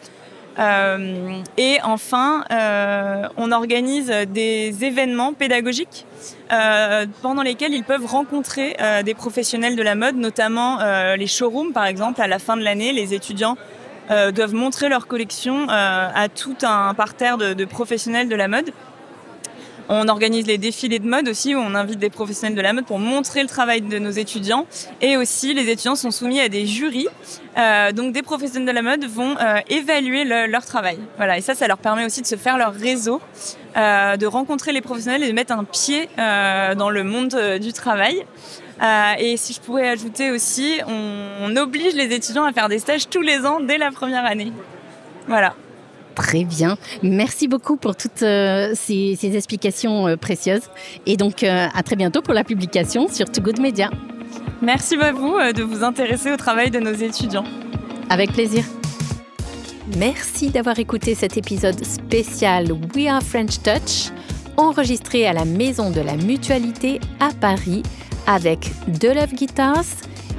Euh, 0.58 1.42
et 1.58 1.80
enfin, 1.84 2.46
euh, 2.52 3.28
on 3.38 3.52
organise 3.52 4.12
des 4.30 4.86
événements 4.86 5.34
pédagogiques 5.34 6.06
euh, 6.52 7.06
pendant 7.22 7.42
lesquels 7.42 7.74
ils 7.74 7.84
peuvent 7.84 8.06
rencontrer 8.06 8.78
des 9.04 9.14
professionnels 9.14 9.76
de 9.76 9.84
la 9.84 9.96
mode, 9.96 10.16
notamment 10.16 10.80
les 11.16 11.28
showrooms 11.28 11.74
par 11.74 11.86
exemple. 11.86 12.22
À 12.22 12.28
la 12.28 12.40
fin 12.40 12.58
de 12.58 12.64
l'année, 12.64 12.94
les 12.94 13.14
étudiants 13.14 13.58
doivent 14.10 14.54
montrer 14.54 14.90
leur 14.90 15.08
collection 15.08 15.68
à 15.70 16.28
tout 16.30 16.58
un 16.64 16.94
parterre 16.94 17.38
de 17.38 17.66
professionnels 17.66 18.30
de 18.30 18.36
la 18.36 18.48
mode. 18.48 18.72
On 19.90 20.08
organise 20.08 20.48
les 20.48 20.58
défilés 20.58 21.00
de 21.00 21.08
mode 21.08 21.28
aussi, 21.28 21.56
où 21.56 21.60
on 21.60 21.76
invite 21.76 22.00
des 22.00 22.10
professionnels 22.10 22.56
de 22.56 22.62
la 22.62 22.74
mode 22.74 22.86
pour 22.86 23.00
montrer 23.00 23.42
le 23.42 23.48
travail 23.48 23.82
de 23.82 24.00
nos 24.00 24.12
étudiants. 24.12 24.66
Et 25.02 25.18
aussi, 25.18 25.54
les 25.54 25.70
étudiants 25.70 25.96
sont 25.96 26.12
soumis 26.12 26.40
à 26.40 26.50
des 26.50 26.66
jurys. 26.66 27.08
Euh, 27.58 27.92
donc, 27.92 28.14
des 28.14 28.24
professionnels 28.24 28.68
de 28.68 28.72
la 28.72 28.82
mode 28.82 29.06
vont 29.06 29.36
euh, 29.38 29.60
évaluer 29.70 30.24
leur 30.24 30.66
travail. 30.66 30.98
Voilà, 31.18 31.38
et 31.38 31.42
ça, 31.42 31.54
ça 31.56 31.68
leur 31.68 31.78
permet 31.78 32.06
aussi 32.06 32.22
de 32.22 32.28
se 32.28 32.36
faire 32.36 32.58
leur 32.58 32.74
réseau, 32.74 33.22
euh, 33.78 34.18
de 34.18 34.26
rencontrer 34.26 34.72
les 34.72 34.82
professionnels 34.82 35.24
et 35.24 35.28
de 35.28 35.34
mettre 35.34 35.54
un 35.54 35.64
pied 35.64 36.10
dans 36.18 36.90
le 36.90 37.04
monde 37.04 37.36
du 37.62 37.74
travail. 37.74 38.26
et 39.20 39.38
si 39.38 39.54
je 39.54 39.62
pourrais 39.62 39.90
ajouter 39.90 40.32
aussi, 40.32 40.80
on, 40.88 41.22
on 41.42 41.56
oblige 41.56 41.94
les 41.94 42.14
étudiants 42.14 42.44
à 42.44 42.54
faire 42.54 42.70
des 42.70 42.80
stages 42.80 43.08
tous 43.10 43.22
les 43.22 43.46
ans 43.46 43.60
dès 43.60 43.78
la 43.78 43.92
première 43.92 44.26
année. 44.26 44.52
Voilà. 45.28 45.56
Très 46.16 46.46
bien. 46.46 46.78
Merci 47.04 47.48
beaucoup 47.48 47.76
pour 47.76 47.96
toutes 47.96 48.24
euh, 48.24 48.74
ces, 48.74 49.18
explications 49.36 50.08
euh, 50.08 50.16
précieuses. 50.16 50.64
Et 51.06 51.18
donc, 51.18 51.44
euh, 51.44 51.68
à 51.74 51.84
très 51.84 51.96
bientôt 51.96 52.22
pour 52.22 52.34
la 52.34 52.44
publication 52.44 53.08
sur 53.08 53.30
Too 53.30 53.42
Good 53.42 53.60
Media. 53.60 53.90
Merci 54.62 54.96
à 54.96 55.12
vous 55.12 55.36
de 55.54 55.62
vous 55.62 55.84
intéresser 55.84 56.32
au 56.32 56.38
travail 56.38 56.72
de 56.72 56.80
nos 56.80 56.94
étudiants. 56.94 57.44
Avec 58.10 58.32
plaisir. 58.32 58.64
Merci 59.98 60.50
d'avoir 60.50 60.80
écouté 60.80 61.14
cet 61.14 61.38
épisode 61.38 61.84
spécial 61.86 62.72
We 62.96 63.08
Are 63.08 63.22
French 63.22 63.62
Touch, 63.62 64.12
enregistré 64.58 65.28
à 65.28 65.34
la 65.34 65.46
Maison 65.46 65.92
de 65.92 66.02
la 66.02 66.16
Mutualité 66.16 67.00
à 67.20 67.30
Paris 67.30 67.84
avec 68.26 68.72
De 69.00 69.10
Love 69.10 69.34
Guitars 69.34 69.84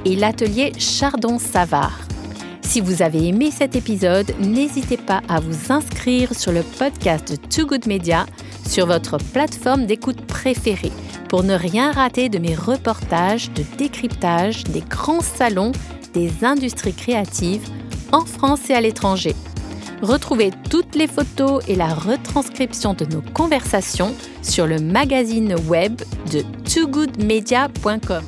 et 0.05 0.15
l'atelier 0.15 0.73
Chardon-Savard. 0.77 2.06
Si 2.67 2.81
vous 2.81 3.01
avez 3.01 3.29
aimé 3.29 3.49
cet 3.49 3.77
épisode, 3.77 4.35
n'hésitez 4.41 4.97
pas 4.97 5.21
à 5.29 5.39
vous 5.39 5.71
inscrire 5.71 6.37
sur 6.37 6.51
le 6.51 6.63
podcast 6.63 7.31
de 7.31 7.37
Too 7.37 7.65
Good 7.65 7.87
Media 7.87 8.25
sur 8.67 8.85
votre 8.85 9.17
plateforme 9.17 9.85
d'écoute 9.85 10.25
préférée 10.27 10.91
pour 11.29 11.43
ne 11.43 11.53
rien 11.53 11.93
rater 11.93 12.27
de 12.27 12.39
mes 12.39 12.55
reportages 12.55 13.49
de 13.53 13.63
décryptage 13.77 14.65
des 14.65 14.81
grands 14.81 15.21
salons 15.21 15.71
des 16.13 16.43
industries 16.43 16.93
créatives 16.93 17.65
en 18.11 18.25
France 18.25 18.69
et 18.69 18.73
à 18.73 18.81
l'étranger. 18.81 19.33
Retrouvez 20.01 20.51
toutes 20.69 20.95
les 20.95 21.07
photos 21.07 21.63
et 21.69 21.75
la 21.75 21.93
retranscription 21.93 22.93
de 22.93 23.05
nos 23.05 23.21
conversations 23.33 24.13
sur 24.41 24.67
le 24.67 24.79
magazine 24.79 25.55
web 25.69 26.01
de 26.33 26.41
toogoodmedia.com. 26.69 28.23